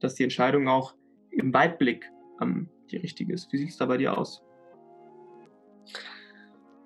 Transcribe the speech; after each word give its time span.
dass 0.00 0.14
die 0.14 0.24
Entscheidung 0.24 0.68
auch 0.68 0.94
im 1.30 1.52
Weitblick 1.52 2.10
ähm, 2.40 2.68
die 2.90 2.96
richtige 2.96 3.32
ist. 3.32 3.52
Wie 3.52 3.58
sieht 3.58 3.70
es 3.70 3.76
da 3.76 3.86
bei 3.86 3.96
dir 3.96 4.16
aus? 4.16 4.42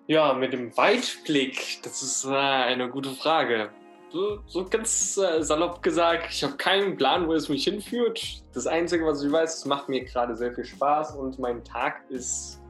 Ja, 0.06 0.34
mit 0.34 0.52
dem 0.52 0.76
Weitblick, 0.76 1.80
das 1.82 2.02
ist 2.02 2.24
äh, 2.24 2.30
eine 2.30 2.90
gute 2.90 3.10
Frage. 3.10 3.70
So, 4.10 4.40
so 4.46 4.64
ganz 4.66 5.16
äh, 5.16 5.42
salopp 5.42 5.82
gesagt, 5.82 6.26
ich 6.30 6.44
habe 6.44 6.56
keinen 6.56 6.96
Plan, 6.96 7.26
wo 7.26 7.32
es 7.32 7.48
mich 7.48 7.64
hinführt. 7.64 8.44
Das 8.52 8.66
Einzige, 8.66 9.06
was 9.06 9.22
ich 9.22 9.32
weiß, 9.32 9.58
es 9.58 9.64
macht 9.64 9.88
mir 9.88 10.04
gerade 10.04 10.34
sehr 10.34 10.52
viel 10.52 10.64
Spaß 10.66 11.16
und 11.16 11.38
mein 11.38 11.64
Tag 11.64 12.02
ist 12.10 12.60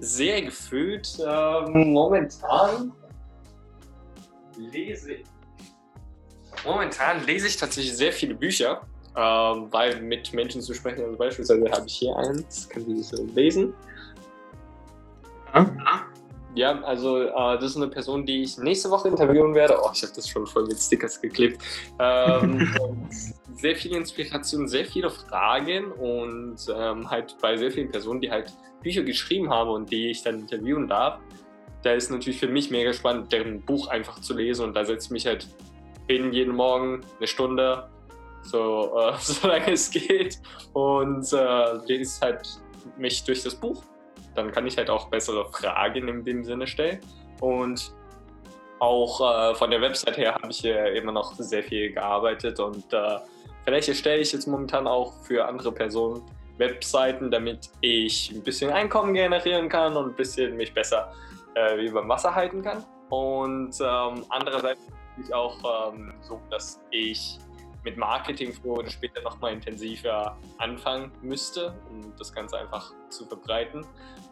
sehr 0.00 0.42
gefüllt. 0.42 1.16
Ähm, 1.24 1.92
momentan 1.92 2.92
lese. 4.56 5.18
Momentan 6.64 7.24
lese 7.24 7.46
ich 7.46 7.56
tatsächlich 7.56 7.96
sehr 7.96 8.12
viele 8.12 8.34
Bücher, 8.34 8.82
ähm, 9.16 9.68
weil 9.70 10.00
mit 10.00 10.32
Menschen 10.32 10.60
zu 10.62 10.74
sprechen, 10.74 11.04
also 11.04 11.16
beispielsweise 11.16 11.70
habe 11.70 11.86
ich 11.86 11.94
hier 11.94 12.16
eins, 12.16 12.68
kann 12.68 12.84
Sie 12.84 12.96
das 12.96 13.12
lesen. 13.34 13.74
Ja. 15.54 16.06
Ja, 16.54 16.82
also 16.82 17.22
äh, 17.22 17.30
das 17.32 17.64
ist 17.64 17.76
eine 17.76 17.88
Person, 17.88 18.26
die 18.26 18.42
ich 18.42 18.58
nächste 18.58 18.90
Woche 18.90 19.08
interviewen 19.08 19.54
werde. 19.54 19.78
Oh, 19.82 19.90
ich 19.94 20.02
habe 20.02 20.12
das 20.14 20.28
schon 20.28 20.46
voll 20.46 20.66
mit 20.66 20.78
Stickers 20.78 21.18
geklebt. 21.20 21.62
Ähm, 21.98 22.68
sehr 23.54 23.74
viel 23.74 23.96
Inspiration, 23.96 24.68
sehr 24.68 24.84
viele 24.84 25.08
Fragen 25.08 25.92
und 25.92 26.58
ähm, 26.74 27.10
halt 27.10 27.36
bei 27.40 27.56
sehr 27.56 27.70
vielen 27.70 27.90
Personen, 27.90 28.20
die 28.20 28.30
halt 28.30 28.52
Bücher 28.82 29.02
geschrieben 29.02 29.48
haben 29.48 29.70
und 29.70 29.90
die 29.90 30.10
ich 30.10 30.22
dann 30.22 30.40
interviewen 30.40 30.88
darf. 30.88 31.20
Da 31.82 31.92
ist 31.92 32.10
natürlich 32.10 32.38
für 32.38 32.48
mich 32.48 32.70
mega 32.70 32.92
spannend, 32.92 33.32
deren 33.32 33.62
Buch 33.62 33.88
einfach 33.88 34.20
zu 34.20 34.34
lesen 34.36 34.66
und 34.66 34.74
da 34.74 34.84
setze 34.84 35.06
ich 35.06 35.10
mich 35.10 35.26
halt 35.26 35.48
hin 36.06 36.32
jeden 36.32 36.54
Morgen 36.54 37.00
eine 37.18 37.26
Stunde, 37.26 37.88
so 38.42 38.98
äh, 38.98 39.14
solange 39.20 39.72
es 39.72 39.90
geht 39.90 40.40
und 40.72 41.32
äh, 41.32 41.74
lese 41.86 42.20
halt 42.20 42.48
mich 42.96 43.24
durch 43.24 43.42
das 43.42 43.54
Buch 43.54 43.82
dann 44.34 44.52
kann 44.52 44.66
ich 44.66 44.76
halt 44.76 44.90
auch 44.90 45.08
bessere 45.08 45.46
Fragen 45.50 46.08
in 46.08 46.24
dem 46.24 46.44
Sinne 46.44 46.66
stellen. 46.66 47.00
Und 47.40 47.92
auch 48.78 49.20
äh, 49.20 49.54
von 49.54 49.70
der 49.70 49.80
Website 49.80 50.16
her 50.16 50.34
habe 50.34 50.50
ich 50.50 50.58
hier 50.58 50.92
immer 50.92 51.12
noch 51.12 51.34
sehr 51.34 51.62
viel 51.62 51.92
gearbeitet 51.92 52.58
und 52.58 52.92
äh, 52.92 53.18
vielleicht 53.64 53.88
erstelle 53.88 54.20
ich 54.20 54.32
jetzt 54.32 54.46
momentan 54.46 54.88
auch 54.88 55.12
für 55.22 55.46
andere 55.46 55.70
Personen 55.70 56.22
Webseiten, 56.58 57.30
damit 57.30 57.70
ich 57.80 58.30
ein 58.32 58.42
bisschen 58.42 58.70
Einkommen 58.70 59.14
generieren 59.14 59.68
kann 59.68 59.96
und 59.96 60.10
ein 60.10 60.16
bisschen 60.16 60.56
mich 60.56 60.74
besser 60.74 61.12
äh, 61.54 61.84
über 61.86 62.06
Wasser 62.08 62.34
halten 62.34 62.62
kann. 62.62 62.84
Und 63.08 63.74
ähm, 63.80 64.24
andererseits 64.30 64.80
ich 65.22 65.32
auch 65.32 65.92
ähm, 65.92 66.14
so, 66.22 66.40
dass 66.50 66.80
ich 66.90 67.38
mit 67.84 67.96
Marketing 67.96 68.52
früher 68.52 68.78
oder 68.78 68.90
später 68.90 69.20
nochmal 69.22 69.52
intensiver 69.52 70.38
anfangen 70.58 71.12
müsste, 71.20 71.74
um 71.90 72.12
das 72.16 72.32
Ganze 72.32 72.58
einfach 72.58 72.92
zu 73.10 73.26
verbreiten. 73.26 73.84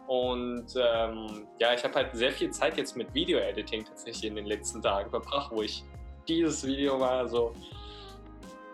Und 0.07 0.67
ähm, 0.75 1.47
ja, 1.59 1.73
ich 1.73 1.83
habe 1.83 1.93
halt 1.95 2.15
sehr 2.15 2.31
viel 2.31 2.51
Zeit 2.51 2.77
jetzt 2.77 2.95
mit 2.95 3.13
Video-Editing 3.13 3.85
tatsächlich 3.85 4.25
in 4.25 4.35
den 4.35 4.45
letzten 4.45 4.81
Tagen 4.81 5.09
verbracht, 5.09 5.51
wo 5.51 5.61
ich 5.61 5.83
dieses 6.27 6.65
Video 6.65 6.97
mal 6.97 7.27
so 7.27 7.53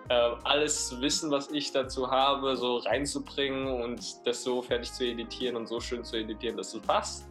äh, 0.10 0.32
alles 0.44 1.00
Wissen, 1.02 1.32
was 1.32 1.50
ich 1.52 1.72
dazu 1.72 2.10
habe, 2.10 2.56
so 2.56 2.78
reinzubringen 2.78 3.82
und 3.82 4.26
das 4.26 4.44
so 4.44 4.62
fertig 4.62 4.92
zu 4.94 5.06
editieren 5.06 5.56
und 5.56 5.68
so 5.68 5.80
schön 5.80 6.04
zu 6.04 6.18
editieren, 6.18 6.58
dass 6.58 6.74
es 6.74 6.82
passt. 6.82 7.26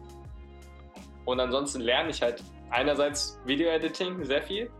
Und 1.25 1.39
ansonsten 1.39 1.81
lerne 1.81 2.11
ich 2.11 2.21
halt 2.21 2.43
einerseits 2.69 3.39
Video-Editing 3.45 4.23
sehr 4.23 4.41
viel, 4.41 4.71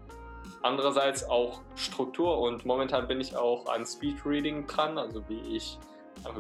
andererseits 0.64 1.24
auch 1.24 1.62
Struktur 1.76 2.40
und 2.40 2.66
momentan 2.66 3.08
bin 3.08 3.22
ich 3.22 3.36
auch 3.36 3.66
an 3.68 3.86
Speedreading 3.86 4.68
dran, 4.68 4.98
also 4.98 5.24
wie 5.28 5.56
ich 5.56 5.78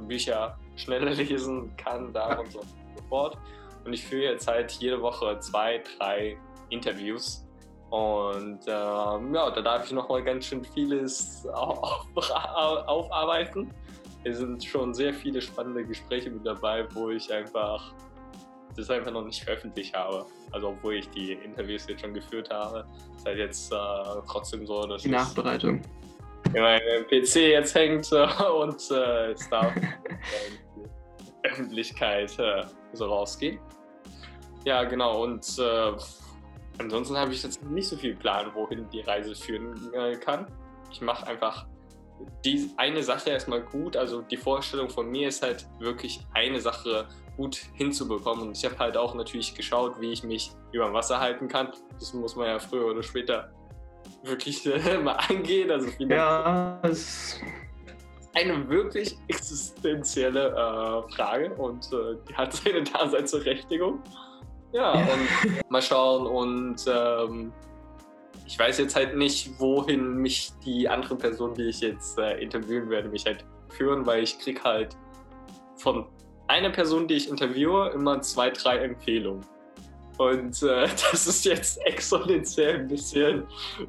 Bücher 0.07 0.57
schneller 0.75 1.11
lesen 1.11 1.75
kann, 1.77 2.13
da 2.13 2.39
und 2.39 2.51
so 2.51 2.61
fort. 3.09 3.37
Und 3.85 3.93
ich 3.93 4.05
führe 4.05 4.33
jetzt 4.33 4.47
halt 4.47 4.71
jede 4.73 5.01
Woche 5.01 5.39
zwei, 5.39 5.81
drei 5.97 6.37
Interviews. 6.69 7.45
Und 7.89 8.59
ähm, 8.67 9.33
ja, 9.33 9.49
da 9.49 9.61
darf 9.61 9.85
ich 9.85 9.93
nochmal 9.93 10.23
ganz 10.23 10.45
schön 10.45 10.63
vieles 10.63 11.47
auf, 11.53 12.05
aufarbeiten. 12.15 13.73
Es 14.25 14.39
sind 14.39 14.63
schon 14.63 14.93
sehr 14.93 15.13
viele 15.13 15.41
spannende 15.41 15.85
Gespräche 15.85 16.29
mit 16.29 16.45
dabei, 16.45 16.85
wo 16.93 17.11
ich 17.11 17.31
einfach 17.31 17.93
das 18.77 18.89
einfach 18.89 19.11
noch 19.11 19.25
nicht 19.25 19.43
veröffentlicht 19.43 19.95
habe. 19.95 20.25
Also 20.51 20.69
obwohl 20.69 20.95
ich 20.95 21.09
die 21.09 21.33
Interviews 21.33 21.87
jetzt 21.87 22.01
schon 22.01 22.13
geführt 22.13 22.49
habe, 22.49 22.85
ist 23.15 23.25
halt 23.25 23.37
jetzt 23.37 23.71
äh, 23.71 23.75
trotzdem 24.27 24.65
so, 24.65 24.85
dass 24.85 25.01
die 25.01 25.09
Nachbereitung 25.09 25.81
in 26.53 26.61
meinem 26.61 27.05
PC 27.07 27.35
jetzt 27.35 27.75
hängt 27.75 28.11
äh, 28.11 28.27
und 28.61 28.91
äh, 28.91 29.31
es 29.31 29.49
darf 29.49 29.75
in 29.75 29.83
die 30.75 31.47
Öffentlichkeit 31.47 32.37
äh, 32.39 32.63
so 32.93 33.05
rausgehen. 33.05 33.59
Ja, 34.65 34.83
genau. 34.83 35.23
Und 35.23 35.45
äh, 35.59 35.91
ansonsten 36.79 37.17
habe 37.17 37.33
ich 37.33 37.43
jetzt 37.43 37.63
nicht 37.63 37.87
so 37.87 37.97
viel 37.97 38.15
Plan, 38.15 38.53
wohin 38.53 38.89
die 38.89 39.01
Reise 39.01 39.35
führen 39.35 39.93
äh, 39.93 40.15
kann. 40.15 40.47
Ich 40.91 41.01
mache 41.01 41.27
einfach 41.27 41.65
die 42.43 42.71
eine 42.77 43.03
Sache 43.03 43.29
erstmal 43.29 43.61
gut. 43.61 43.95
Also 43.95 44.21
die 44.21 44.37
Vorstellung 44.37 44.89
von 44.89 45.09
mir 45.09 45.29
ist 45.29 45.43
halt 45.43 45.67
wirklich 45.79 46.19
eine 46.33 46.59
Sache 46.59 47.07
gut 47.37 47.61
hinzubekommen. 47.75 48.47
Und 48.47 48.57
ich 48.57 48.65
habe 48.65 48.77
halt 48.77 48.97
auch 48.97 49.15
natürlich 49.15 49.55
geschaut, 49.55 50.01
wie 50.01 50.11
ich 50.11 50.23
mich 50.23 50.51
über 50.71 50.91
Wasser 50.91 51.19
halten 51.19 51.47
kann. 51.47 51.69
Das 51.99 52.13
muss 52.13 52.35
man 52.35 52.47
ja 52.47 52.59
früher 52.59 52.87
oder 52.87 53.03
später 53.03 53.51
wirklich 54.23 54.65
äh, 54.65 54.97
mal 55.03 55.13
angehen. 55.13 55.71
Also 55.71 55.87
ja, 55.99 56.79
es 56.83 57.39
eine 58.33 58.69
wirklich 58.69 59.17
existenzielle 59.27 60.49
äh, 60.49 61.15
Frage 61.15 61.53
und 61.55 61.91
äh, 61.91 62.17
die 62.27 62.35
hat 62.35 62.53
seine 62.63 62.83
Daseinsberechtigung. 62.83 64.01
Ja, 64.73 64.99
ja, 64.99 65.13
und 65.13 65.69
mal 65.69 65.81
schauen 65.81 66.27
und 66.27 66.85
ähm, 66.87 67.53
ich 68.45 68.57
weiß 68.59 68.77
jetzt 68.79 68.95
halt 68.95 69.15
nicht, 69.15 69.59
wohin 69.59 70.17
mich 70.17 70.51
die 70.65 70.87
andere 70.87 71.15
Person, 71.15 71.53
die 71.53 71.63
ich 71.63 71.81
jetzt 71.81 72.17
äh, 72.17 72.39
interviewen 72.39 72.89
werde, 72.89 73.09
mich 73.09 73.25
halt 73.25 73.45
führen, 73.69 74.05
weil 74.05 74.23
ich 74.23 74.39
krieg 74.39 74.63
halt 74.63 74.95
von 75.77 76.07
einer 76.47 76.69
Person, 76.69 77.07
die 77.07 77.15
ich 77.15 77.29
interviewe, 77.29 77.91
immer 77.93 78.21
zwei, 78.21 78.49
drei 78.49 78.77
Empfehlungen. 78.77 79.45
Und 80.17 80.63
äh, 80.63 80.87
das 81.11 81.27
ist 81.27 81.45
jetzt 81.45 81.79
exponentiell 81.85 82.81
ein 82.81 82.87
bisschen 82.87 83.43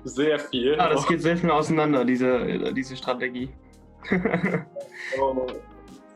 sehr 0.04 0.38
viel. 0.38 0.76
Ja, 0.76 0.88
das 0.88 1.06
geht 1.06 1.22
sehr 1.22 1.36
viel 1.36 1.50
auseinander, 1.50 2.04
diese, 2.04 2.72
diese 2.72 2.96
Strategie. 2.96 3.48
oh, 5.20 5.46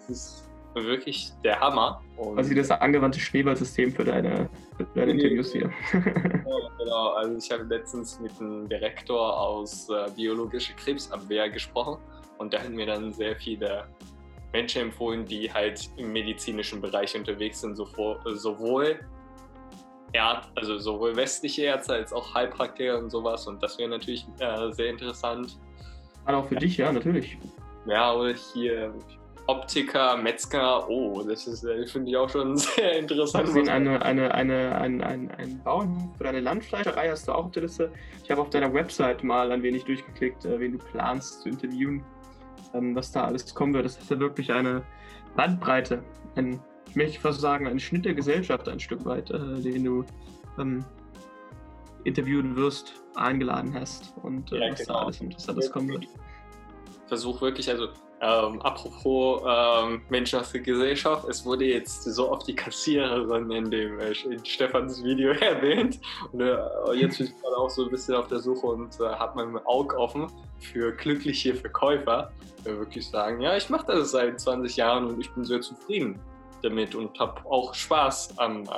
das 0.08 0.10
ist 0.10 0.48
wirklich 0.74 1.32
der 1.44 1.60
Hammer. 1.60 2.02
Und 2.16 2.38
also 2.38 2.54
das 2.54 2.70
angewandte 2.70 3.20
Schneeballsystem 3.20 3.92
für 3.92 4.04
deine, 4.04 4.48
für 4.76 4.86
deine 4.94 5.12
Interviews 5.12 5.52
hier. 5.52 5.70
genau, 5.92 7.08
also 7.10 7.36
ich 7.36 7.50
habe 7.50 7.64
letztens 7.64 8.20
mit 8.20 8.32
einem 8.40 8.68
Direktor 8.68 9.38
aus 9.38 9.88
äh, 9.90 10.10
biologischer 10.16 10.74
Krebsabwehr 10.74 11.50
gesprochen 11.50 11.98
und 12.38 12.52
der 12.52 12.62
hat 12.62 12.70
mir 12.70 12.86
dann 12.86 13.12
sehr 13.12 13.36
viele 13.36 13.84
Menschen 14.52 14.82
empfohlen, 14.82 15.24
die 15.24 15.52
halt 15.52 15.90
im 15.96 16.12
medizinischen 16.12 16.80
Bereich 16.80 17.16
unterwegs 17.16 17.60
sind, 17.60 17.76
sowohl 17.76 19.00
ja, 20.14 20.42
also 20.54 20.78
sowohl 20.78 21.16
westliche 21.16 21.62
Ärzte 21.62 21.94
als 21.94 22.12
auch 22.12 22.34
Heilpraktiker 22.34 22.98
und 22.98 23.10
sowas. 23.10 23.46
Und 23.46 23.62
das 23.62 23.78
wäre 23.78 23.88
natürlich 23.88 24.26
äh, 24.40 24.70
sehr 24.72 24.90
interessant. 24.90 25.58
Gerade 26.24 26.38
auch 26.38 26.46
für 26.46 26.54
ja. 26.54 26.60
dich, 26.60 26.76
ja, 26.76 26.92
natürlich. 26.92 27.38
Ja, 27.86 28.14
oder 28.14 28.34
hier 28.34 28.94
Optiker, 29.46 30.16
Metzger, 30.16 30.88
oh, 30.88 31.22
das 31.26 31.46
ist, 31.48 31.64
äh, 31.64 31.84
finde 31.86 32.10
ich 32.10 32.16
auch 32.16 32.28
schon 32.28 32.56
sehr 32.58 32.98
interessant. 32.98 33.48
Du 33.48 33.70
eine, 33.70 34.02
eine, 34.02 34.32
eine, 34.32 34.74
ein, 34.76 35.02
ein, 35.02 35.30
ein 35.32 35.60
Bauernhof 35.64 36.20
oder 36.20 36.28
eine 36.28 36.40
Landfleischerei 36.40 37.10
hast 37.10 37.26
du 37.26 37.32
auch 37.32 37.46
auf 37.46 37.52
der 37.52 37.62
Liste? 37.62 37.90
Ich 38.22 38.30
habe 38.30 38.40
auf 38.40 38.50
deiner 38.50 38.72
Website 38.72 39.24
mal 39.24 39.50
ein 39.50 39.62
wenig 39.62 39.84
durchgeklickt, 39.84 40.44
äh, 40.44 40.60
wen 40.60 40.72
du 40.72 40.78
planst 40.78 41.42
zu 41.42 41.48
interviewen, 41.48 42.04
was 42.72 43.12
da 43.12 43.24
alles 43.24 43.54
kommen 43.54 43.74
wird. 43.74 43.84
Das 43.84 43.98
ist 43.98 44.10
ja 44.10 44.18
wirklich 44.18 44.52
eine 44.52 44.82
Bandbreite, 45.36 46.02
ein 46.36 46.60
ich 46.92 46.96
möchte 46.96 47.20
fast 47.20 47.40
sagen, 47.40 47.66
ein 47.66 47.80
Schnitt 47.80 48.04
der 48.04 48.12
Gesellschaft 48.12 48.68
ein 48.68 48.78
Stück 48.78 49.02
weit, 49.06 49.30
äh, 49.30 49.60
den 49.62 49.82
du 49.82 50.04
ähm, 50.58 50.84
interviewen 52.04 52.54
wirst, 52.54 52.92
eingeladen 53.14 53.72
hast 53.74 54.12
und 54.22 54.52
äh, 54.52 54.58
ja, 54.58 54.72
was 54.72 54.80
genau. 54.80 54.92
da 54.92 55.04
alles 55.06 55.20
Interessantes 55.22 55.72
kommen 55.72 55.88
wird. 55.88 56.06
Versuch 57.06 57.40
wirklich, 57.40 57.70
also 57.70 57.88
ähm, 58.22 58.62
apropos 58.62 59.42
ähm, 59.44 60.02
Mensch 60.08 60.32
aus 60.32 60.52
der 60.52 60.60
Gesellschaft, 60.60 61.28
es 61.28 61.44
wurde 61.44 61.64
jetzt 61.64 62.04
so 62.04 62.30
oft 62.30 62.46
die 62.46 62.54
Kassiererin 62.54 63.50
in 63.50 63.68
dem 63.68 63.98
äh, 63.98 64.12
in 64.12 64.44
Stefans 64.44 65.02
Video 65.02 65.32
erwähnt. 65.40 65.98
Und 66.30 66.40
äh, 66.40 66.56
jetzt 66.94 67.18
bin 67.18 67.26
ich 67.26 67.42
gerade 67.42 67.56
auch 67.56 67.68
so 67.68 67.84
ein 67.84 67.90
bisschen 67.90 68.14
auf 68.14 68.28
der 68.28 68.38
Suche 68.38 68.64
und 68.64 68.94
äh, 69.00 69.06
habe 69.06 69.44
mein 69.44 69.66
Auge 69.66 69.98
offen 69.98 70.28
für 70.60 70.92
glückliche 70.92 71.56
Verkäufer, 71.56 72.30
die 72.60 72.66
wirklich 72.66 73.08
sagen, 73.08 73.40
ja, 73.40 73.56
ich 73.56 73.68
mache 73.68 73.86
das 73.88 74.12
seit 74.12 74.40
20 74.40 74.76
Jahren 74.76 75.06
und 75.06 75.20
ich 75.20 75.28
bin 75.32 75.44
sehr 75.44 75.60
zufrieden 75.60 76.20
damit 76.62 76.94
und 76.94 77.18
habe 77.18 77.44
auch 77.50 77.74
Spaß 77.74 78.38
am, 78.38 78.62
äh, 78.62 78.68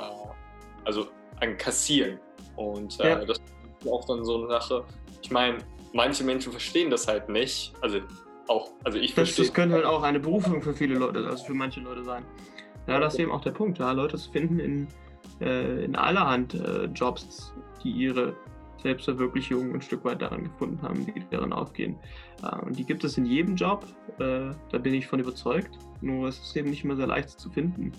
also 0.85 1.05
an 1.39 1.55
Kassieren. 1.57 2.19
Und 2.55 2.99
äh, 2.99 3.09
ja. 3.09 3.23
das 3.23 3.37
ist 3.37 3.87
auch 3.87 4.05
dann 4.05 4.25
so 4.25 4.37
eine 4.37 4.47
Sache. 4.47 4.83
Ich 5.21 5.29
meine, 5.29 5.59
manche 5.93 6.23
Menschen 6.23 6.51
verstehen 6.51 6.89
das 6.89 7.07
halt 7.07 7.29
nicht. 7.29 7.73
Also 7.81 7.99
auch, 8.47 8.71
also 8.83 8.97
ich 8.97 9.13
das, 9.15 9.35
das 9.35 9.53
könnte 9.53 9.75
halt 9.75 9.85
auch 9.85 10.03
eine 10.03 10.19
Berufung 10.19 10.61
für 10.61 10.73
viele 10.73 10.95
Leute, 10.95 11.25
also 11.27 11.43
für 11.43 11.53
manche 11.53 11.79
Leute 11.79 12.03
sein. 12.03 12.23
Ja, 12.87 12.99
das 12.99 13.13
ist 13.13 13.19
eben 13.19 13.31
auch 13.31 13.41
der 13.41 13.51
Punkt, 13.51 13.79
ja, 13.79 13.91
Leute 13.91 14.17
zu 14.17 14.31
finden 14.31 14.59
in, 14.59 14.87
äh, 15.41 15.83
in 15.83 15.95
allerhand 15.95 16.53
äh, 16.53 16.85
Jobs, 16.85 17.53
die 17.83 17.91
ihre 17.91 18.35
Selbstverwirklichung 18.85 19.73
ein 19.73 19.81
Stück 19.81 20.05
weit 20.05 20.21
daran 20.21 20.43
gefunden 20.43 20.79
haben, 20.83 21.05
die 21.07 21.23
darin 21.31 21.51
aufgehen. 21.51 21.97
Äh, 22.43 22.65
und 22.65 22.77
die 22.77 22.83
gibt 22.83 23.03
es 23.03 23.17
in 23.17 23.25
jedem 23.25 23.55
Job, 23.55 23.85
äh, 24.19 24.51
da 24.71 24.77
bin 24.77 24.93
ich 24.93 25.07
von 25.07 25.19
überzeugt, 25.19 25.79
nur 26.01 26.27
es 26.27 26.39
ist 26.39 26.55
eben 26.55 26.69
nicht 26.69 26.83
immer 26.83 26.95
sehr 26.95 27.07
leicht 27.07 27.31
zu 27.31 27.49
finden. 27.49 27.91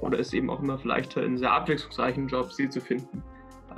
Oder 0.00 0.18
ist 0.18 0.32
eben 0.32 0.50
auch 0.50 0.60
immer 0.60 0.80
leichter 0.82 1.22
in 1.22 1.36
sehr 1.36 1.52
abwechslungsreichen 1.52 2.26
Jobs 2.26 2.56
sie 2.56 2.68
zu 2.68 2.80
finden. 2.80 3.22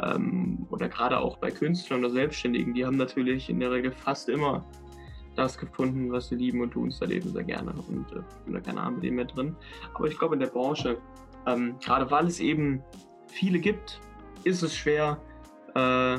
Ähm, 0.02 0.66
oder 0.70 0.88
gerade 0.88 1.18
auch 1.18 1.36
bei 1.38 1.50
Künstlern 1.50 2.00
oder 2.00 2.10
Selbstständigen, 2.10 2.72
die 2.72 2.86
haben 2.86 2.96
natürlich 2.96 3.50
in 3.50 3.60
der 3.60 3.72
Regel 3.72 3.90
fast 3.90 4.28
immer 4.28 4.64
das 5.34 5.58
gefunden, 5.58 6.12
was 6.12 6.28
sie 6.28 6.36
lieben 6.36 6.60
und 6.60 6.72
tun 6.72 6.88
es 6.88 6.98
da 6.98 7.06
leben 7.06 7.30
sehr 7.30 7.44
gerne. 7.44 7.72
Und 7.88 8.10
äh, 8.12 8.22
bin 8.44 8.54
da 8.54 8.60
keine 8.60 8.80
Ahnung 8.80 8.96
mit 8.96 9.04
dem 9.04 9.14
mehr 9.16 9.24
drin. 9.24 9.56
Aber 9.94 10.06
ich 10.06 10.18
glaube, 10.18 10.34
in 10.34 10.40
der 10.40 10.48
Branche, 10.48 10.98
ähm, 11.46 11.76
gerade 11.80 12.10
weil 12.10 12.26
es 12.26 12.40
eben 12.40 12.82
viele 13.28 13.58
gibt, 13.58 14.00
ist 14.44 14.62
es 14.62 14.74
schwer, 14.74 15.20
äh, 15.74 16.18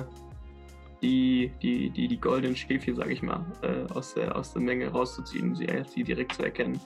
die, 1.02 1.52
die, 1.62 1.90
die, 1.90 2.08
die 2.08 2.20
goldenen 2.20 2.56
Schäfchen, 2.56 2.96
sage 2.96 3.14
ich 3.14 3.22
mal, 3.22 3.46
äh, 3.62 3.92
aus, 3.94 4.14
der, 4.14 4.36
aus 4.36 4.54
der 4.54 4.62
Menge 4.62 4.88
rauszuziehen, 4.90 5.56
sie, 5.56 5.68
sie 5.88 6.04
direkt 6.04 6.34
zu 6.34 6.44
erkennen. 6.44 6.80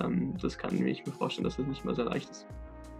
Ähm, 0.00 0.34
das 0.40 0.56
kann 0.56 0.74
ich 0.86 1.04
mir 1.04 1.12
vorstellen, 1.12 1.44
dass 1.44 1.56
das 1.56 1.66
nicht 1.66 1.84
mehr 1.84 1.94
sehr 1.94 2.04
leicht 2.04 2.30
ist. 2.30 2.46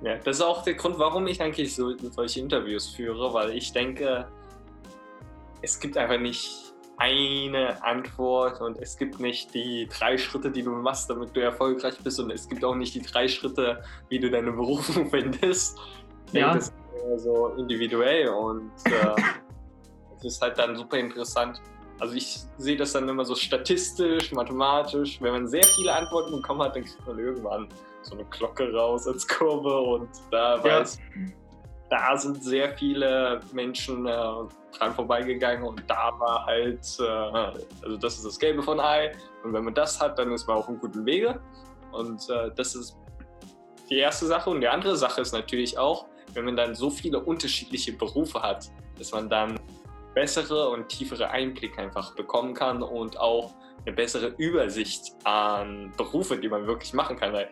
Ja, 0.03 0.17
das 0.17 0.37
ist 0.37 0.43
auch 0.43 0.63
der 0.63 0.75
Grund, 0.75 0.99
warum 0.99 1.27
ich 1.27 1.41
eigentlich 1.41 1.75
so, 1.75 1.97
solche 1.97 2.41
Interviews 2.41 2.89
führe, 2.89 3.33
weil 3.33 3.51
ich 3.51 3.73
denke, 3.73 4.29
es 5.61 5.81
gibt 5.81 5.97
einfach 5.97 6.21
nicht 6.21 6.68
eine 6.99 7.83
Antwort 7.85 8.61
und 8.61 8.77
es 8.79 8.97
gibt 8.97 9.21
nicht 9.21 9.55
die 9.55 9.89
drei 9.89 10.19
Schritte, 10.19 10.51
die 10.51 10.63
du 10.63 10.71
machst, 10.71 11.09
damit 11.09 11.35
du 11.35 11.41
erfolgreich 11.41 11.97
bist 12.03 12.19
und 12.19 12.31
es 12.31 12.49
gibt 12.49 12.65
auch 12.65 12.75
nicht 12.75 12.95
die 12.95 13.03
drei 13.03 13.29
Schritte, 13.29 13.83
wie 14.09 14.19
du 14.19 14.31
deine 14.31 14.53
Berufung 14.53 15.07
findest. 15.11 15.79
Ich 16.27 16.33
ja. 16.35 16.53
denke, 16.53 16.59
das 16.59 16.73
ist 17.17 17.23
so 17.23 17.49
individuell 17.57 18.29
und 18.29 18.71
äh, 18.87 19.23
es 20.19 20.25
ist 20.25 20.43
halt 20.43 20.59
dann 20.59 20.77
super 20.77 20.99
interessant. 20.99 21.61
Also 22.01 22.15
ich 22.15 22.41
sehe 22.59 22.77
das 22.77 22.93
dann 22.93 23.09
immer 23.09 23.25
so 23.25 23.35
statistisch, 23.35 24.33
mathematisch. 24.33 25.21
Wenn 25.21 25.33
man 25.33 25.49
sehr 25.49 25.65
viele 25.65 25.93
Antworten 25.93 26.33
bekommen 26.33 26.63
hat, 26.63 26.77
dann 26.77 26.85
kriegt 26.85 27.07
man 27.07 27.19
irgendwann 27.19 27.69
so 28.03 28.15
eine 28.15 28.25
Glocke 28.27 28.73
raus 28.73 29.07
als 29.07 29.27
Kurve 29.27 29.81
und 29.81 30.09
da 30.31 30.57
ja. 30.57 30.65
weiß, 30.65 30.99
da 31.91 32.17
sind 32.17 32.43
sehr 32.43 32.77
viele 32.77 33.41
Menschen 33.53 34.07
äh, 34.07 34.11
dran 34.77 34.95
vorbeigegangen 34.95 35.65
und 35.65 35.83
da 35.89 36.13
war 36.19 36.47
halt, 36.47 36.87
äh, 37.01 37.05
also 37.83 37.97
das 37.99 38.17
ist 38.17 38.27
das 38.27 38.39
Gelbe 38.39 38.63
von 38.63 38.79
Ei 38.81 39.13
und 39.43 39.53
wenn 39.53 39.65
man 39.65 39.75
das 39.75 40.01
hat, 40.01 40.19
dann 40.19 40.33
ist 40.33 40.47
man 40.47 40.59
auf 40.59 40.69
einem 40.69 40.79
guten 40.79 41.05
Wege. 41.07 41.41
Und 41.93 42.29
äh, 42.29 42.51
das 42.55 42.75
ist 42.75 42.97
die 43.89 43.99
erste 43.99 44.27
Sache. 44.27 44.51
Und 44.51 44.61
die 44.61 44.69
andere 44.69 44.97
Sache 44.97 45.21
ist 45.21 45.33
natürlich 45.33 45.79
auch, 45.79 46.07
wenn 46.35 46.45
man 46.45 46.57
dann 46.57 46.75
so 46.75 46.91
viele 46.91 47.21
unterschiedliche 47.21 47.93
Berufe 47.93 48.43
hat, 48.43 48.69
dass 48.99 49.13
man 49.13 49.29
dann 49.29 49.59
bessere 50.15 50.69
und 50.69 50.89
tiefere 50.89 51.31
Einblicke 51.31 51.81
einfach 51.81 52.15
bekommen 52.15 52.55
kann 52.55 52.83
und 52.83 53.19
auch 53.19 53.55
eine 53.87 53.95
bessere 53.95 54.35
Übersicht 54.37 55.15
an 55.25 55.93
Berufe, 55.97 56.37
die 56.37 56.49
man 56.49 56.67
wirklich 56.67 56.93
machen 56.93 57.17
kann. 57.17 57.33
Weil 57.33 57.49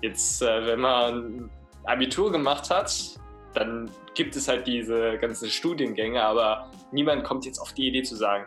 jetzt, 0.00 0.40
äh, 0.42 0.66
wenn 0.66 0.80
man 0.80 1.50
Abitur 1.84 2.32
gemacht 2.32 2.70
hat, 2.70 3.18
dann 3.56 3.90
gibt 4.14 4.36
es 4.36 4.48
halt 4.48 4.66
diese 4.66 5.18
ganzen 5.18 5.48
Studiengänge, 5.48 6.22
aber 6.22 6.70
niemand 6.92 7.24
kommt 7.24 7.46
jetzt 7.46 7.58
auf 7.58 7.72
die 7.72 7.88
Idee 7.88 8.02
zu 8.02 8.16
sagen, 8.16 8.46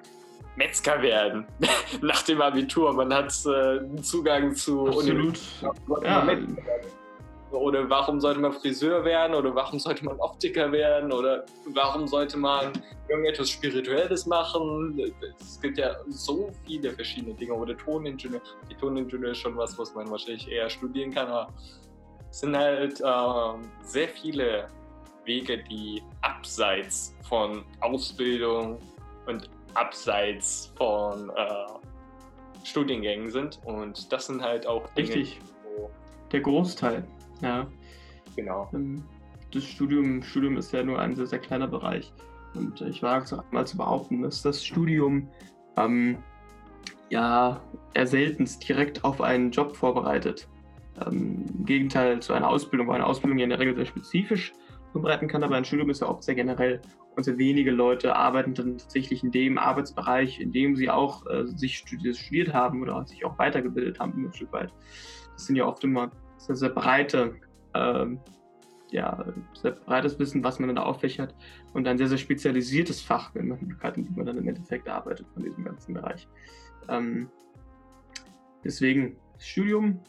Metzger 0.55 1.01
werden 1.01 1.45
nach 2.01 2.21
dem 2.23 2.41
Abitur. 2.41 2.93
Man 2.93 3.13
hat 3.13 3.33
äh, 3.45 4.01
Zugang 4.01 4.53
zu 4.53 4.87
Absolut. 4.87 5.39
Ja. 6.03 6.27
Oder 7.51 7.89
warum 7.89 8.19
sollte 8.19 8.39
man 8.39 8.53
Friseur 8.53 9.03
werden? 9.03 9.35
Oder 9.35 9.55
warum 9.55 9.79
sollte 9.79 10.05
man 10.05 10.19
Optiker 10.19 10.71
werden? 10.71 11.11
Oder 11.11 11.45
warum 11.73 12.07
sollte 12.07 12.37
man 12.37 12.73
irgendetwas 13.07 13.49
Spirituelles 13.49 14.27
machen? 14.27 15.01
Es 15.39 15.59
gibt 15.59 15.79
ja 15.79 15.95
so 16.09 16.51
viele 16.67 16.91
verschiedene 16.91 17.33
Dinge. 17.33 17.53
Oder 17.53 17.75
Toningenieur. 17.75 18.41
Die 18.69 18.75
Toningenieur 18.75 19.31
ist 19.31 19.39
schon 19.39 19.57
was, 19.57 19.77
was 19.79 19.95
man 19.95 20.11
wahrscheinlich 20.11 20.47
eher 20.51 20.69
studieren 20.69 21.11
kann. 21.11 21.27
Aber 21.27 21.51
es 22.29 22.41
sind 22.41 22.55
halt 22.55 23.01
äh, 23.01 23.63
sehr 23.81 24.09
viele 24.09 24.67
Wege, 25.29 25.59
die 25.59 26.01
abseits 26.21 27.15
von 27.21 27.63
Ausbildung 27.79 28.79
und 29.27 29.49
abseits 29.75 30.73
von 30.75 31.29
äh, 31.29 32.65
Studiengängen 32.65 33.29
sind. 33.29 33.61
Und 33.63 34.11
das 34.11 34.25
sind 34.25 34.41
halt 34.41 34.65
auch 34.65 34.89
Dinge, 34.95 35.07
Richtig. 35.09 35.39
Der 36.31 36.41
Großteil, 36.41 37.07
ja. 37.41 37.67
Genau. 38.35 38.69
Ähm, 38.73 39.03
das 39.53 39.63
Studium, 39.63 40.21
Studium 40.23 40.57
ist 40.57 40.73
ja 40.73 40.83
nur 40.83 40.99
ein 40.99 41.15
sehr, 41.15 41.27
sehr 41.27 41.39
kleiner 41.39 41.67
Bereich. 41.67 42.11
Und 42.55 42.81
ich 42.81 43.01
wage 43.03 43.25
es 43.25 43.33
auch 43.33 43.43
mal 43.51 43.65
zu 43.65 43.77
behaupten, 43.77 44.23
dass 44.23 44.41
das 44.41 44.65
Studium 44.65 45.29
ähm, 45.77 46.17
ja 47.09 47.61
eher 47.93 48.07
seltenst 48.07 48.67
direkt 48.67 49.03
auf 49.03 49.21
einen 49.21 49.51
Job 49.51 49.75
vorbereitet. 49.75 50.47
Ähm, 51.05 51.45
Im 51.57 51.65
Gegenteil 51.65 52.19
zu 52.19 52.33
einer 52.33 52.49
Ausbildung, 52.49 52.87
wo 52.87 52.91
eine 52.91 53.05
Ausbildung 53.05 53.37
ja 53.37 53.43
in 53.43 53.51
der 53.51 53.59
Regel 53.59 53.75
sehr 53.75 53.85
spezifisch 53.85 54.53
vorbereiten 54.91 55.27
kann, 55.27 55.43
aber 55.43 55.55
ein 55.55 55.65
Studium 55.65 55.89
ist 55.89 56.01
ja 56.01 56.09
oft 56.09 56.23
sehr 56.23 56.35
generell 56.35 56.81
und 57.15 57.23
sehr 57.23 57.37
wenige 57.37 57.71
Leute 57.71 58.15
arbeiten 58.15 58.53
dann 58.53 58.77
tatsächlich 58.77 59.23
in 59.23 59.31
dem 59.31 59.57
Arbeitsbereich, 59.57 60.39
in 60.39 60.51
dem 60.51 60.75
sie 60.75 60.89
auch 60.89 61.25
äh, 61.27 61.45
sich 61.45 61.77
studiert 61.77 62.53
haben 62.53 62.81
oder 62.81 63.05
sich 63.05 63.25
auch 63.25 63.37
weitergebildet 63.37 63.99
haben, 63.99 64.25
ein 64.25 64.33
Stück 64.33 64.51
weit. 64.53 64.73
Das 65.33 65.45
sind 65.45 65.55
ja 65.55 65.65
oft 65.65 65.83
immer 65.83 66.11
sehr, 66.37 66.55
sehr 66.55 66.69
breite, 66.69 67.35
ähm, 67.73 68.19
ja, 68.91 69.25
sehr 69.53 69.71
breites 69.71 70.17
Wissen, 70.17 70.43
was 70.43 70.59
man 70.59 70.69
dann 70.69 70.77
auffächert 70.77 71.35
und 71.73 71.87
ein 71.87 71.97
sehr, 71.97 72.07
sehr 72.07 72.17
spezialisiertes 72.17 73.01
Fach, 73.01 73.33
wenn 73.35 73.49
man, 73.49 73.59
wie 73.59 74.09
man 74.15 74.25
dann 74.25 74.37
im 74.37 74.47
Endeffekt 74.47 74.87
arbeitet 74.87 75.27
von 75.33 75.43
diesem 75.43 75.63
ganzen 75.63 75.93
Bereich. 75.93 76.27
Ähm, 76.87 77.29
deswegen, 78.63 79.17
das 79.33 79.47
Studium 79.47 79.99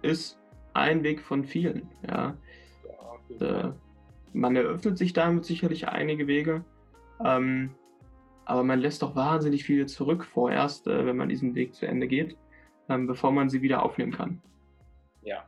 ist 0.00 0.38
ein 0.74 1.02
Weg 1.02 1.20
von 1.20 1.44
vielen. 1.44 1.88
Ja. 2.08 2.36
Äh, 3.40 3.72
man 4.32 4.56
eröffnet 4.56 4.98
sich 4.98 5.12
damit 5.12 5.44
sicherlich 5.44 5.88
einige 5.88 6.26
Wege, 6.26 6.64
ähm, 7.24 7.74
aber 8.44 8.62
man 8.62 8.80
lässt 8.80 9.02
doch 9.02 9.14
wahnsinnig 9.14 9.64
viele 9.64 9.86
zurück 9.86 10.24
vorerst, 10.24 10.86
äh, 10.86 11.06
wenn 11.06 11.16
man 11.16 11.28
diesen 11.28 11.54
Weg 11.54 11.74
zu 11.74 11.86
Ende 11.86 12.08
geht, 12.08 12.36
ähm, 12.88 13.06
bevor 13.06 13.30
man 13.30 13.48
sie 13.50 13.62
wieder 13.62 13.82
aufnehmen 13.82 14.12
kann. 14.12 14.42
Ja. 15.22 15.46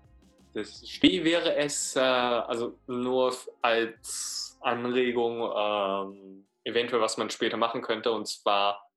Das, 0.53 0.85
wie 1.01 1.25
wäre 1.25 1.57
es, 1.57 1.97
äh, 1.97 2.01
also 2.01 2.79
nur 2.87 3.35
als 3.61 4.57
Anregung, 4.61 5.51
ähm, 5.57 6.47
eventuell, 6.63 7.03
was 7.03 7.17
man 7.17 7.29
später 7.31 7.57
machen 7.57 7.83
könnte, 7.83 8.13
und 8.13 8.29
zwar 8.29 8.89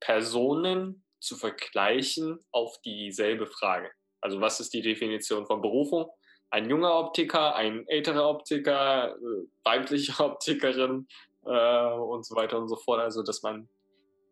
Personen 0.00 1.04
zu 1.20 1.36
vergleichen 1.36 2.38
auf 2.52 2.80
dieselbe 2.82 3.46
Frage. 3.46 3.90
Also 4.20 4.40
was 4.40 4.60
ist 4.60 4.72
die 4.74 4.82
Definition 4.82 5.46
von 5.46 5.60
Berufung? 5.60 6.08
Ein 6.52 6.68
junger 6.68 6.94
Optiker, 6.94 7.56
ein 7.56 7.88
älterer 7.88 8.28
Optiker, 8.28 9.16
äh, 9.16 9.46
weibliche 9.64 10.12
Optikerin 10.22 11.08
äh, 11.44 11.92
und 11.94 12.24
so 12.26 12.36
weiter 12.36 12.58
und 12.58 12.68
so 12.68 12.76
fort. 12.76 13.00
Also, 13.00 13.22
dass 13.22 13.42
man 13.42 13.68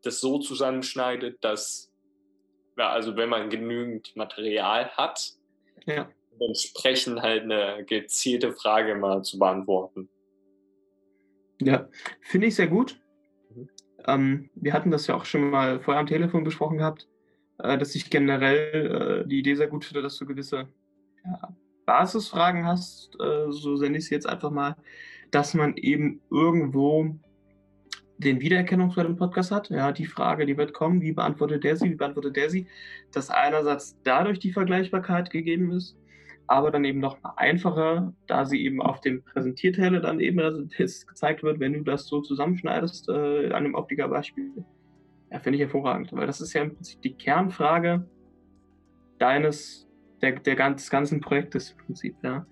das 0.03 0.21
so 0.21 0.39
zusammenschneidet, 0.39 1.43
dass, 1.43 1.91
ja, 2.77 2.91
also 2.91 3.17
wenn 3.17 3.31
man 3.31 3.49
genügend 3.49 4.15
Material 4.17 4.91
hat, 4.91 5.33
ja. 5.87 6.11
entsprechend 6.39 7.23
halt 7.23 7.45
eine 7.45 7.85
gezielte 7.87 8.53
Frage 8.53 8.95
mal 8.95 9.23
zu 9.23 9.39
beantworten. 9.39 10.11
Ja, 11.63 11.89
finde 12.21 12.49
ich 12.49 12.55
sehr 12.55 12.69
gut. 12.69 13.01
Mhm. 13.55 13.69
Ähm, 14.07 14.51
wir 14.55 14.75
hatten 14.75 14.91
das 14.91 15.07
ja 15.07 15.17
auch 15.17 15.25
schon 15.25 15.51
mal 15.51 15.81
vorher 15.81 16.01
am 16.01 16.07
Telefon 16.07 16.45
besprochen 16.45 16.79
gehabt, 16.79 17.09
äh, 17.59 17.79
dass 17.79 17.95
ich 17.95 18.11
generell 18.11 19.23
äh, 19.25 19.29
die 19.29 19.39
Idee 19.39 19.55
sehr 19.55 19.69
gut 19.69 19.87
finde, 19.87 20.03
dass 20.03 20.19
du 20.19 20.27
gewisse 20.27 20.69
ja, 21.25 21.57
Basisfragen 21.87 22.67
hast, 22.67 23.17
äh, 23.21 23.51
so 23.51 23.77
nenne 23.77 23.99
ich 23.99 24.05
es 24.05 24.11
jetzt 24.11 24.29
einfach 24.29 24.51
mal, 24.51 24.77
dass 25.31 25.55
man 25.55 25.77
eben 25.77 26.21
irgendwo 26.31 27.17
den 28.19 28.41
Wiedererkennungswert 28.41 29.07
im 29.07 29.17
Podcast 29.17 29.51
hat. 29.51 29.71
Ja, 29.71 29.93
die 29.93 30.05
Frage, 30.05 30.45
die 30.45 30.57
wird 30.57 30.75
kommen, 30.75 31.01
wie 31.01 31.13
beantwortet 31.13 31.65
der 31.65 31.77
sie, 31.77 31.91
wie 31.91 31.95
beantwortet 31.95 32.37
der 32.37 32.51
sie, 32.51 32.67
dass 33.13 33.31
einerseits 33.31 33.97
dadurch 34.05 34.39
die 34.39 34.53
Vergleichbarkeit 34.53 35.31
gegeben 35.31 35.73
ist, 35.73 35.97
aber 36.47 36.71
dann 36.71 36.85
eben 36.85 37.01
noch 37.01 37.19
einfacher, 37.37 38.13
da 38.27 38.45
sie 38.45 38.63
eben 38.63 38.83
auf 38.83 39.01
dem 39.01 39.23
Präsentierteller 39.23 40.01
dann 40.01 40.21
eben 40.21 40.69
gezeigt 40.77 41.43
wird, 41.43 41.61
wenn 41.61 41.73
du 41.73 41.83
das 41.83 42.07
so 42.07 42.21
zusammenschneidest 42.21 43.09
äh, 43.09 43.47
an 43.47 43.65
einem 43.65 43.75
Optikerbeispiel. 43.75 44.65
Ja, 45.33 45.39
finde 45.39 45.57
ich 45.57 45.63
hervorragend, 45.63 46.13
weil 46.13 46.27
das 46.27 46.41
ist 46.41 46.53
ja 46.53 46.63
im 46.63 46.75
Prinzip 46.75 47.01
die 47.03 47.15
Kernfrage 47.15 48.05
deines 49.19 49.90
der, 50.23 50.39
der 50.41 50.57
ganz, 50.57 50.83
des 50.83 50.91
ganzen 50.91 51.21
Projektes 51.21 51.71
im 51.71 51.87
Prinzip. 51.87 52.17
Ja. 52.23 52.47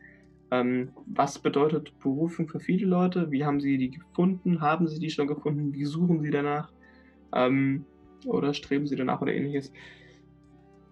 Ähm, 0.51 0.91
was 1.07 1.39
bedeutet 1.39 1.99
Berufung 2.01 2.49
für 2.49 2.61
viele 2.61 2.87
Leute? 2.87 3.31
Wie 3.31 3.45
haben 3.45 3.61
sie 3.61 3.77
die 3.79 3.91
gefunden? 3.91 4.61
Haben 4.61 4.89
sie 4.89 4.99
die 4.99 5.11
schon 5.11 5.27
gefunden? 5.27 5.75
Wie 5.75 5.85
suchen 5.85 6.23
sie 6.23 6.31
danach? 6.31 6.73
Ähm, 7.35 7.85
oder 8.25 8.55
streben 8.55 8.87
sie 8.87 8.97
danach 8.97 9.21
oder 9.21 9.35
ähnliches? 9.35 9.73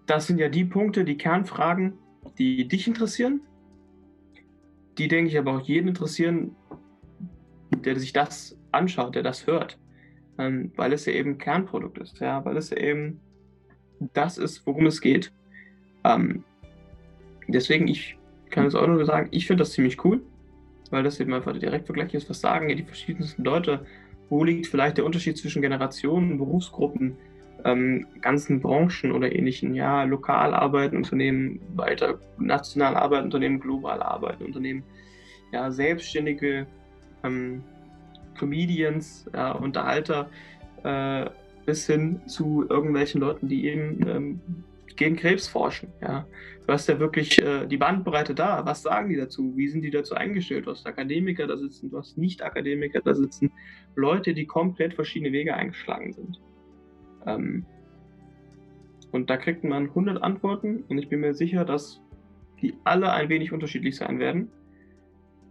das 0.07 0.25
sind 0.25 0.39
ja 0.39 0.49
die 0.49 0.65
Punkte, 0.65 1.03
die 1.03 1.17
Kernfragen, 1.17 1.93
die 2.39 2.67
dich 2.67 2.87
interessieren. 2.87 3.41
Die, 4.97 5.07
denke 5.07 5.29
ich, 5.29 5.37
aber 5.37 5.57
auch 5.57 5.61
jeden 5.61 5.89
interessieren, 5.89 6.55
der 7.85 7.99
sich 7.99 8.13
das 8.13 8.57
anschaut, 8.71 9.13
der 9.13 9.21
das 9.21 9.45
hört. 9.45 9.77
Ähm, 10.39 10.71
weil 10.75 10.93
es 10.93 11.05
ja 11.05 11.13
eben 11.13 11.37
Kernprodukt 11.37 11.97
ist, 11.97 12.19
ja, 12.19 12.43
weil 12.45 12.57
es 12.57 12.69
ja 12.69 12.77
eben 12.77 13.19
das 14.13 14.37
ist, 14.37 14.65
worum 14.65 14.85
es 14.85 15.01
geht. 15.01 15.31
Ähm, 16.03 16.43
deswegen, 17.47 17.87
ich 17.87 18.17
kann 18.49 18.65
es 18.65 18.75
auch 18.75 18.87
nur 18.87 19.05
sagen, 19.05 19.29
ich 19.31 19.47
finde 19.47 19.61
das 19.61 19.71
ziemlich 19.71 20.03
cool, 20.05 20.21
weil 20.89 21.03
das 21.03 21.19
eben 21.19 21.33
einfach 21.33 21.51
der 21.51 21.61
Direktvergleich 21.61 22.13
ist. 22.13 22.29
Was 22.29 22.41
sagen 22.41 22.69
ja 22.69 22.75
die 22.75 22.83
verschiedensten 22.83 23.43
Leute? 23.43 23.85
Wo 24.29 24.43
liegt 24.43 24.67
vielleicht 24.67 24.97
der 24.97 25.05
Unterschied 25.05 25.37
zwischen 25.37 25.61
Generationen, 25.61 26.37
Berufsgruppen, 26.37 27.17
ähm, 27.63 28.05
ganzen 28.21 28.61
Branchen 28.61 29.11
oder 29.11 29.33
ähnlichen? 29.33 29.73
Ja, 29.73 30.03
lokal 30.03 30.53
arbeiten 30.53 30.97
Unternehmen, 30.97 31.59
weiter 31.75 32.19
national 32.37 32.95
arbeiten 32.95 33.25
Unternehmen, 33.25 33.59
global 33.59 34.01
arbeiten 34.01 34.45
Unternehmen, 34.45 34.83
ja, 35.51 35.71
Selbstständige, 35.71 36.67
ähm, 37.23 37.63
Comedians, 38.37 39.29
ja, 39.33 39.53
Unterhalter, 39.53 40.29
äh, 40.83 41.25
bis 41.65 41.87
hin 41.87 42.21
zu 42.27 42.65
irgendwelchen 42.69 43.21
Leuten, 43.21 43.47
die 43.47 43.65
eben 43.65 44.07
ähm, 44.07 44.41
gegen 44.97 45.15
Krebs 45.15 45.47
forschen. 45.47 45.93
Ja. 46.01 46.27
Du 46.65 46.73
hast 46.73 46.89
ja 46.89 46.99
wirklich 46.99 47.41
äh, 47.41 47.65
die 47.65 47.77
Bandbreite 47.77 48.35
da. 48.35 48.65
Was 48.65 48.81
sagen 48.81 49.09
die 49.09 49.15
dazu? 49.15 49.55
Wie 49.55 49.69
sind 49.69 49.83
die 49.83 49.91
dazu 49.91 50.15
eingestellt? 50.15 50.65
Du 50.65 50.71
hast 50.71 50.85
Akademiker 50.85 51.47
da 51.47 51.57
sitzen, 51.57 51.89
du 51.89 51.97
hast 51.97 52.17
Nicht-Akademiker 52.17 53.01
da 53.01 53.13
sitzen, 53.13 53.51
Leute, 53.95 54.33
die 54.33 54.45
komplett 54.45 54.93
verschiedene 54.95 55.31
Wege 55.31 55.55
eingeschlagen 55.55 56.11
sind. 56.11 56.41
Ähm, 57.25 57.65
und 59.11 59.29
da 59.29 59.37
kriegt 59.37 59.63
man 59.63 59.87
100 59.87 60.21
Antworten 60.21 60.83
und 60.89 60.97
ich 60.97 61.07
bin 61.07 61.21
mir 61.21 61.33
sicher, 61.33 61.63
dass 61.63 62.01
die 62.61 62.75
alle 62.83 63.11
ein 63.13 63.29
wenig 63.29 63.53
unterschiedlich 63.53 63.95
sein 63.95 64.19
werden, 64.19 64.49